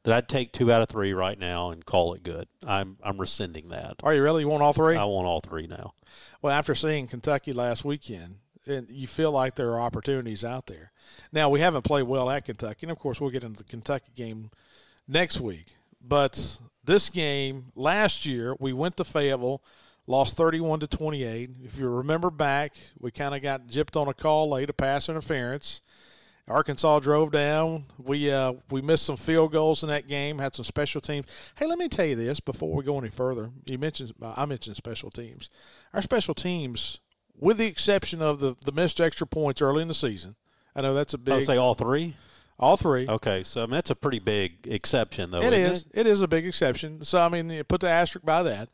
that 0.03 0.15
I'd 0.15 0.29
take 0.29 0.53
two 0.53 0.71
out 0.71 0.81
of 0.81 0.87
three 0.87 1.11
right 1.11 1.37
now 1.37 1.69
and 1.71 1.85
call 1.85 2.13
it 2.13 2.23
good. 2.23 2.47
I'm 2.65 2.97
I'm 3.03 3.19
rescinding 3.19 3.67
that. 3.69 3.95
Are 4.01 4.13
you 4.13 4.23
really? 4.23 4.43
You 4.43 4.47
want 4.47 4.63
all 4.63 4.73
three? 4.73 4.95
I 4.95 5.03
want 5.03 5.27
all 5.27 5.41
three 5.41 5.67
now. 5.67 5.93
Well, 6.41 6.53
after 6.53 6.73
seeing 6.73 7.07
Kentucky 7.07 7.51
last 7.51 7.83
weekend, 7.83 8.37
and 8.67 8.89
you 8.89 9.07
feel 9.07 9.31
like 9.31 9.55
there 9.55 9.71
are 9.71 9.81
opportunities 9.81 10.43
out 10.43 10.67
there. 10.67 10.91
Now 11.31 11.49
we 11.49 11.59
haven't 11.59 11.83
played 11.83 12.03
well 12.03 12.29
at 12.29 12.45
Kentucky, 12.45 12.79
and 12.83 12.91
of 12.91 12.99
course 12.99 13.19
we'll 13.19 13.29
get 13.29 13.43
into 13.43 13.57
the 13.57 13.69
Kentucky 13.69 14.11
game 14.15 14.51
next 15.07 15.39
week. 15.39 15.75
But 16.05 16.59
this 16.83 17.09
game 17.09 17.71
last 17.75 18.25
year, 18.25 18.55
we 18.59 18.73
went 18.73 18.97
to 18.97 19.03
Fayetteville, 19.03 19.61
lost 20.07 20.37
31 20.37 20.81
to 20.81 20.87
28. 20.87 21.49
If 21.63 21.77
you 21.77 21.87
remember 21.87 22.29
back, 22.29 22.73
we 22.99 23.11
kind 23.11 23.35
of 23.35 23.41
got 23.41 23.67
gypped 23.67 23.99
on 23.99 24.07
a 24.07 24.13
call 24.13 24.49
late, 24.49 24.69
a 24.69 24.73
pass 24.73 25.07
interference. 25.09 25.81
Arkansas 26.47 26.99
drove 26.99 27.31
down. 27.31 27.85
We 27.97 28.29
uh, 28.29 28.55
we 28.69 28.81
missed 28.81 29.05
some 29.05 29.15
field 29.15 29.53
goals 29.53 29.81
in 29.81 29.87
that 29.89 30.09
game. 30.09 30.39
Had 30.39 30.55
some 30.55 30.65
special 30.65 30.99
teams. 30.99 31.25
Hey, 31.55 31.65
let 31.65 31.79
me 31.79 31.87
tell 31.87 32.05
you 32.05 32.17
this 32.17 32.41
before 32.41 32.75
we 32.75 32.83
go 32.83 32.97
any 32.97 33.09
further. 33.09 33.51
You 33.65 33.77
mentioned 33.77 34.13
I 34.21 34.45
mentioned 34.45 34.75
special 34.75 35.09
teams. 35.09 35.49
Our 35.93 36.01
special 36.01 36.33
teams, 36.33 36.99
with 37.39 37.57
the 37.57 37.65
exception 37.65 38.21
of 38.21 38.39
the 38.39 38.55
the 38.63 38.71
missed 38.71 38.99
extra 39.01 39.27
points 39.27 39.61
early 39.61 39.81
in 39.81 39.87
the 39.87 39.93
season. 39.93 40.35
I 40.75 40.81
know 40.81 40.93
that's 40.93 41.13
a 41.13 41.17
big. 41.17 41.33
I'll 41.35 41.41
say 41.41 41.57
all 41.57 41.73
three. 41.75 42.15
All 42.59 42.77
three. 42.77 43.07
Okay, 43.07 43.43
so 43.43 43.63
I 43.63 43.65
mean, 43.65 43.71
that's 43.73 43.89
a 43.89 43.95
pretty 43.95 44.19
big 44.19 44.53
exception, 44.65 45.31
though. 45.31 45.41
It 45.41 45.53
is. 45.53 45.81
It? 45.91 46.01
it 46.01 46.07
is 46.07 46.21
a 46.21 46.27
big 46.27 46.45
exception. 46.45 47.03
So 47.03 47.19
I 47.19 47.29
mean, 47.29 47.49
you 47.49 47.63
put 47.63 47.81
the 47.81 47.89
asterisk 47.89 48.25
by 48.25 48.43
that. 48.43 48.69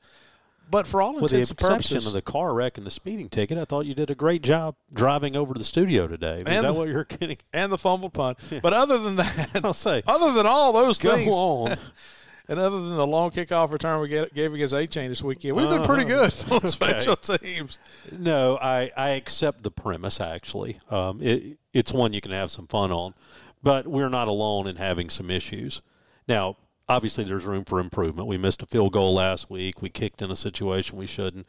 But 0.72 0.86
for 0.86 1.02
all 1.02 1.20
With 1.20 1.32
the 1.32 1.40
intents 1.40 1.50
and 1.64 1.76
exception 1.78 1.98
of 2.06 2.14
the 2.14 2.22
car 2.22 2.54
wreck 2.54 2.78
and 2.78 2.86
the 2.86 2.92
speeding 2.92 3.28
ticket, 3.28 3.58
I 3.58 3.66
thought 3.66 3.88
you 3.88 3.96
did 3.96 4.12
a 4.12 4.16
great 4.16 4.44
job 4.44 4.76
driving 4.94 5.36
over 5.36 5.56
to 5.56 5.58
the 5.58 5.64
studio 5.66 6.06
today. 6.08 6.38
Is 6.38 6.44
And 6.44 6.64
that 6.64 6.68
the- 6.68 6.74
what 6.74 6.88
you're 6.90 7.06
getting? 7.20 7.38
and 7.52 7.72
the 7.72 7.78
fumbled 7.80 8.14
punt. 8.14 8.38
But 8.62 8.72
other 8.74 9.00
than 9.00 9.16
that, 9.16 9.50
I'll 9.64 9.74
say. 9.74 10.04
other 10.06 10.32
than 10.32 10.46
all 10.46 10.72
those 10.72 11.00
Go 11.00 11.16
things, 11.16 11.34
on. 11.34 11.76
and 12.50 12.60
other 12.60 12.82
than 12.82 12.98
the 12.98 13.06
long 13.06 13.30
kickoff 13.30 13.72
return 13.72 14.02
we 14.02 14.08
get, 14.08 14.34
gave 14.34 14.52
against 14.56 14.74
A 14.74 14.88
Chain 14.88 15.10
this 15.10 15.22
weekend, 15.22 15.56
we've 15.56 15.70
been 15.70 15.84
pretty 15.84 16.04
good 16.04 16.34
on 16.52 16.68
special 16.68 17.16
teams. 17.16 17.78
No, 18.12 18.58
I, 18.60 18.92
I 18.98 19.10
accept 19.12 19.62
the 19.62 19.70
premise. 19.70 20.20
Actually, 20.20 20.80
um, 20.90 21.22
it, 21.22 21.60
it's 21.74 21.94
one 21.94 22.12
you 22.12 22.22
can 22.22 22.32
have 22.32 22.50
some 22.50 22.66
fun 22.66 22.92
on, 22.92 23.14
but 23.62 23.86
we're 23.86 24.10
not 24.10 24.28
alone 24.28 24.68
in 24.68 24.78
having 24.78 25.12
some 25.12 25.30
issues. 25.30 25.84
Now, 26.28 26.58
obviously, 26.90 27.24
there's 27.24 27.46
room 27.46 27.66
for 27.66 27.80
improvement. 27.80 28.28
We 28.28 28.40
missed 28.40 28.64
a 28.64 28.66
field 28.66 28.94
goal 28.94 29.14
last 29.14 29.52
week. 29.52 29.84
We 29.84 29.90
kicked 29.90 30.24
in 30.24 30.32
a 30.32 30.36
situation 30.36 30.98
we 30.98 31.06
shouldn't. 31.06 31.46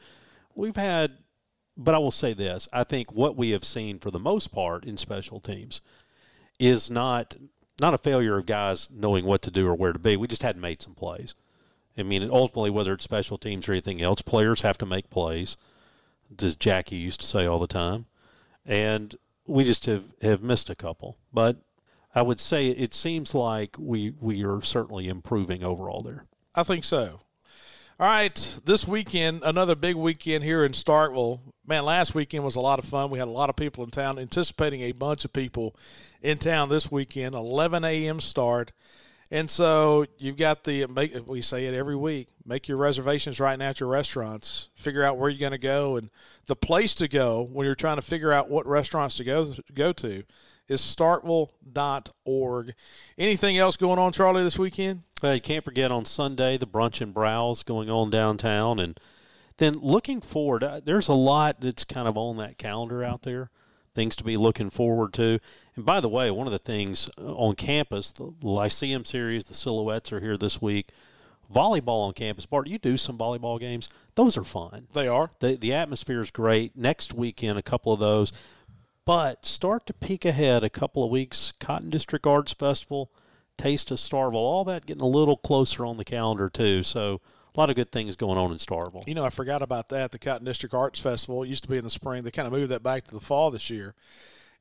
We've 0.54 0.76
had, 0.76 1.12
but 1.78 1.94
I 1.94 1.98
will 1.98 2.10
say 2.10 2.34
this: 2.34 2.68
I 2.74 2.84
think 2.84 3.10
what 3.10 3.36
we 3.36 3.50
have 3.50 3.64
seen 3.64 4.00
for 4.00 4.10
the 4.10 4.18
most 4.18 4.48
part 4.48 4.84
in 4.84 4.98
special 4.98 5.40
teams 5.40 5.80
is 6.58 6.90
not 6.90 7.36
not 7.80 7.94
a 7.94 7.98
failure 7.98 8.38
of 8.38 8.46
guys 8.46 8.88
knowing 8.90 9.24
what 9.24 9.42
to 9.42 9.50
do 9.50 9.66
or 9.66 9.74
where 9.74 9.92
to 9.92 9.98
be. 9.98 10.16
We 10.16 10.28
just 10.28 10.42
hadn't 10.42 10.60
made 10.60 10.82
some 10.82 10.94
plays. 10.94 11.34
I 11.98 12.02
mean, 12.02 12.28
ultimately, 12.30 12.70
whether 12.70 12.92
it's 12.92 13.04
special 13.04 13.38
teams 13.38 13.68
or 13.68 13.72
anything 13.72 14.00
else, 14.00 14.22
players 14.22 14.62
have 14.62 14.78
to 14.78 14.86
make 14.86 15.10
plays 15.10 15.56
as 16.40 16.56
Jackie 16.56 16.96
used 16.96 17.20
to 17.20 17.26
say 17.26 17.46
all 17.46 17.58
the 17.58 17.66
time. 17.66 18.06
And 18.64 19.16
we 19.46 19.64
just 19.64 19.86
have, 19.86 20.04
have 20.22 20.42
missed 20.42 20.70
a 20.70 20.74
couple. 20.74 21.18
But 21.32 21.58
I 22.14 22.22
would 22.22 22.40
say 22.40 22.68
it 22.68 22.94
seems 22.94 23.34
like 23.34 23.76
we 23.78 24.14
we 24.20 24.44
are 24.44 24.62
certainly 24.62 25.08
improving 25.08 25.62
overall 25.62 26.00
there. 26.00 26.26
I 26.54 26.62
think 26.62 26.84
so. 26.84 27.20
All 28.00 28.06
right, 28.06 28.58
this 28.64 28.88
weekend, 28.88 29.42
another 29.44 29.74
big 29.74 29.94
weekend 29.94 30.42
here 30.42 30.64
in 30.64 30.72
Starkville. 30.72 31.40
Man, 31.66 31.84
last 31.84 32.14
weekend 32.14 32.44
was 32.44 32.56
a 32.56 32.60
lot 32.60 32.78
of 32.78 32.86
fun. 32.86 33.10
We 33.10 33.18
had 33.18 33.28
a 33.28 33.30
lot 33.30 33.50
of 33.50 33.56
people 33.56 33.84
in 33.84 33.90
town, 33.90 34.18
anticipating 34.18 34.80
a 34.80 34.92
bunch 34.92 35.26
of 35.26 35.34
people 35.34 35.76
in 36.22 36.38
town 36.38 36.70
this 36.70 36.90
weekend. 36.90 37.34
11 37.34 37.84
a.m. 37.84 38.18
start. 38.18 38.72
And 39.30 39.50
so 39.50 40.06
you've 40.16 40.38
got 40.38 40.64
the 40.64 40.86
make 40.86 41.14
we 41.26 41.42
say 41.42 41.66
it 41.66 41.74
every 41.74 41.94
week. 41.94 42.28
Make 42.46 42.68
your 42.68 42.78
reservations 42.78 43.38
right 43.38 43.58
now 43.58 43.68
at 43.68 43.80
your 43.80 43.90
restaurants. 43.90 44.70
Figure 44.74 45.04
out 45.04 45.18
where 45.18 45.28
you're 45.28 45.38
going 45.38 45.52
to 45.52 45.58
go 45.58 45.96
and 45.96 46.08
the 46.46 46.56
place 46.56 46.94
to 46.94 47.06
go 47.06 47.42
when 47.52 47.66
you're 47.66 47.74
trying 47.74 47.96
to 47.96 48.02
figure 48.02 48.32
out 48.32 48.48
what 48.48 48.66
restaurants 48.66 49.18
to 49.18 49.24
go 49.24 49.52
go 49.74 49.92
to 49.92 50.22
is 50.70 50.80
starkville.org. 50.80 52.74
Anything 53.18 53.58
else 53.58 53.76
going 53.76 53.98
on, 53.98 54.12
Charlie, 54.12 54.44
this 54.44 54.58
weekend? 54.58 55.02
Well, 55.20 55.34
you 55.34 55.40
can't 55.40 55.64
forget 55.64 55.90
on 55.90 56.04
Sunday 56.04 56.56
the 56.56 56.66
brunch 56.66 57.00
and 57.00 57.12
browse 57.12 57.64
going 57.64 57.90
on 57.90 58.08
downtown, 58.08 58.78
and 58.78 58.98
then 59.58 59.74
looking 59.74 60.20
forward, 60.20 60.62
uh, 60.62 60.80
there's 60.82 61.08
a 61.08 61.14
lot 61.14 61.60
that's 61.60 61.84
kind 61.84 62.06
of 62.06 62.16
on 62.16 62.36
that 62.38 62.56
calendar 62.56 63.04
out 63.04 63.22
there, 63.22 63.50
things 63.94 64.14
to 64.16 64.24
be 64.24 64.36
looking 64.36 64.70
forward 64.70 65.12
to. 65.14 65.40
And 65.74 65.84
by 65.84 66.00
the 66.00 66.08
way, 66.08 66.30
one 66.30 66.46
of 66.46 66.52
the 66.52 66.58
things 66.58 67.10
uh, 67.18 67.34
on 67.34 67.56
campus, 67.56 68.12
the 68.12 68.32
Lyceum 68.40 69.04
series, 69.04 69.46
the 69.46 69.54
Silhouettes 69.54 70.12
are 70.12 70.20
here 70.20 70.38
this 70.38 70.62
week. 70.62 70.90
Volleyball 71.52 72.06
on 72.06 72.12
campus, 72.12 72.46
Bart. 72.46 72.68
You 72.68 72.78
do 72.78 72.96
some 72.96 73.18
volleyball 73.18 73.58
games; 73.58 73.88
those 74.14 74.36
are 74.36 74.44
fun. 74.44 74.86
They 74.92 75.08
are. 75.08 75.32
The 75.40 75.56
the 75.56 75.74
atmosphere 75.74 76.20
is 76.20 76.30
great. 76.30 76.76
Next 76.76 77.12
weekend, 77.12 77.58
a 77.58 77.62
couple 77.62 77.92
of 77.92 77.98
those. 77.98 78.32
But 79.04 79.46
start 79.46 79.86
to 79.86 79.92
peek 79.92 80.24
ahead 80.24 80.62
a 80.62 80.70
couple 80.70 81.02
of 81.02 81.10
weeks. 81.10 81.52
Cotton 81.58 81.90
District 81.90 82.26
Arts 82.26 82.52
Festival, 82.52 83.10
Taste 83.56 83.90
of 83.90 83.98
Starkville, 83.98 84.34
all 84.34 84.64
that 84.64 84.86
getting 84.86 85.02
a 85.02 85.06
little 85.06 85.36
closer 85.36 85.84
on 85.84 85.96
the 85.96 86.04
calendar 86.04 86.48
too. 86.48 86.82
So 86.82 87.20
a 87.54 87.60
lot 87.60 87.70
of 87.70 87.76
good 87.76 87.90
things 87.90 88.14
going 88.16 88.38
on 88.38 88.52
in 88.52 88.58
Starkville. 88.58 89.06
You 89.08 89.14
know, 89.14 89.24
I 89.24 89.30
forgot 89.30 89.62
about 89.62 89.88
that. 89.88 90.12
The 90.12 90.18
Cotton 90.18 90.44
District 90.44 90.74
Arts 90.74 91.00
Festival 91.00 91.44
used 91.44 91.64
to 91.64 91.68
be 91.68 91.78
in 91.78 91.84
the 91.84 91.90
spring. 91.90 92.22
They 92.22 92.30
kind 92.30 92.46
of 92.46 92.52
moved 92.52 92.70
that 92.70 92.82
back 92.82 93.04
to 93.06 93.10
the 93.10 93.20
fall 93.20 93.50
this 93.50 93.70
year. 93.70 93.94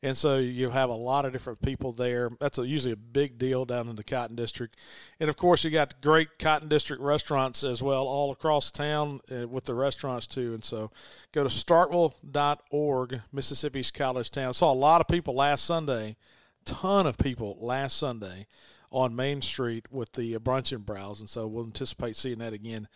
And 0.01 0.15
so 0.15 0.37
you 0.37 0.69
have 0.69 0.89
a 0.89 0.95
lot 0.95 1.25
of 1.25 1.33
different 1.33 1.61
people 1.61 1.91
there. 1.91 2.29
That's 2.39 2.57
a, 2.57 2.65
usually 2.65 2.93
a 2.93 2.97
big 2.97 3.37
deal 3.37 3.65
down 3.65 3.89
in 3.89 3.97
the 3.97 4.03
Cotton 4.03 4.35
District. 4.35 4.77
And 5.19 5.29
of 5.29 5.35
course, 5.35 5.65
you 5.65 5.71
got 5.71 6.01
great 6.01 6.39
Cotton 6.39 6.69
District 6.69 7.01
restaurants 7.01 7.65
as 7.65 7.83
well, 7.83 8.07
all 8.07 8.31
across 8.31 8.71
town 8.71 9.19
uh, 9.29 9.47
with 9.47 9.65
the 9.65 9.73
restaurants 9.73 10.25
too. 10.25 10.53
And 10.53 10.63
so 10.63 10.89
go 11.33 11.43
to 11.43 11.49
starkville.org, 11.49 13.21
Mississippi's 13.33 13.91
college 13.91 14.31
town. 14.31 14.53
Saw 14.53 14.71
a 14.71 14.73
lot 14.73 15.01
of 15.01 15.07
people 15.07 15.35
last 15.35 15.65
Sunday, 15.65 16.15
ton 16.63 17.05
of 17.05 17.17
people 17.17 17.57
last 17.59 17.97
Sunday 17.97 18.47
on 18.91 19.15
Main 19.15 19.41
Street 19.41 19.85
with 19.91 20.13
the 20.13 20.33
uh, 20.35 20.39
brunch 20.39 20.71
and 20.71 20.85
browse. 20.85 21.19
And 21.19 21.27
so 21.27 21.45
we'll 21.45 21.65
anticipate 21.65 22.15
seeing 22.15 22.39
that 22.39 22.53
again 22.53 22.87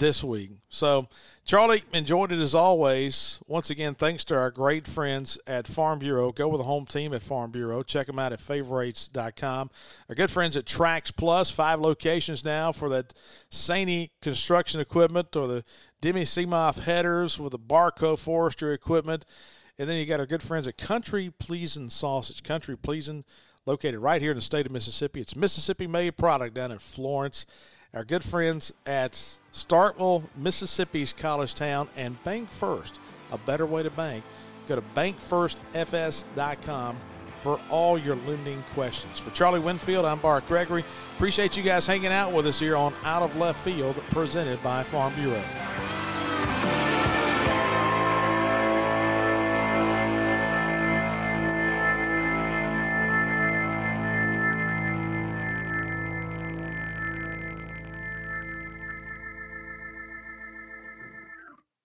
this 0.00 0.24
week. 0.24 0.50
So, 0.70 1.08
Charlie, 1.44 1.84
enjoyed 1.92 2.32
it 2.32 2.40
as 2.40 2.54
always. 2.54 3.38
Once 3.46 3.70
again, 3.70 3.94
thanks 3.94 4.24
to 4.24 4.36
our 4.36 4.50
great 4.50 4.88
friends 4.88 5.38
at 5.46 5.68
Farm 5.68 5.98
Bureau. 5.98 6.32
Go 6.32 6.48
with 6.48 6.58
the 6.58 6.64
home 6.64 6.86
team 6.86 7.12
at 7.12 7.22
Farm 7.22 7.50
Bureau. 7.50 7.82
Check 7.82 8.08
them 8.08 8.18
out 8.18 8.32
at 8.32 8.40
favorites.com. 8.40 9.70
Our 10.08 10.14
good 10.14 10.30
friends 10.30 10.56
at 10.56 10.64
Trax 10.64 11.14
Plus, 11.14 11.50
five 11.50 11.80
locations 11.80 12.44
now 12.44 12.72
for 12.72 12.88
that 12.88 13.12
SANY 13.50 14.10
construction 14.22 14.80
equipment 14.80 15.36
or 15.36 15.46
the 15.46 15.64
Denis 16.00 16.34
Cimaf 16.34 16.80
headers 16.80 17.38
with 17.38 17.52
the 17.52 17.58
Barko 17.58 18.18
forestry 18.18 18.72
equipment. 18.72 19.26
And 19.78 19.88
then 19.88 19.98
you 19.98 20.06
got 20.06 20.20
our 20.20 20.26
good 20.26 20.42
friends 20.42 20.66
at 20.66 20.78
Country 20.78 21.30
Pleasing 21.38 21.90
Sausage. 21.90 22.42
Country 22.42 22.76
Pleasing, 22.76 23.24
located 23.66 24.00
right 24.00 24.22
here 24.22 24.30
in 24.30 24.36
the 24.36 24.42
state 24.42 24.66
of 24.66 24.72
Mississippi. 24.72 25.20
It's 25.20 25.36
Mississippi 25.36 25.86
made 25.86 26.16
product 26.16 26.54
down 26.54 26.72
in 26.72 26.78
Florence 26.78 27.44
our 27.94 28.04
good 28.04 28.22
friends 28.22 28.72
at 28.86 29.12
Starkville, 29.52 30.24
Mississippi's 30.36 31.12
college 31.12 31.54
town, 31.54 31.88
and 31.96 32.22
Bank 32.24 32.50
First, 32.50 32.98
a 33.32 33.38
better 33.38 33.66
way 33.66 33.82
to 33.82 33.90
bank. 33.90 34.22
Go 34.68 34.76
to 34.76 34.82
bankfirstfs.com 34.82 36.96
for 37.40 37.58
all 37.70 37.98
your 37.98 38.16
lending 38.16 38.62
questions. 38.74 39.18
For 39.18 39.30
Charlie 39.30 39.60
Winfield, 39.60 40.04
I'm 40.04 40.18
Bart 40.18 40.46
Gregory. 40.46 40.84
Appreciate 41.16 41.56
you 41.56 41.62
guys 41.62 41.86
hanging 41.86 42.12
out 42.12 42.32
with 42.32 42.46
us 42.46 42.60
here 42.60 42.76
on 42.76 42.92
Out 43.04 43.22
of 43.22 43.34
Left 43.36 43.58
Field, 43.64 43.96
presented 44.10 44.62
by 44.62 44.82
Farm 44.82 45.14
Bureau. 45.14 45.42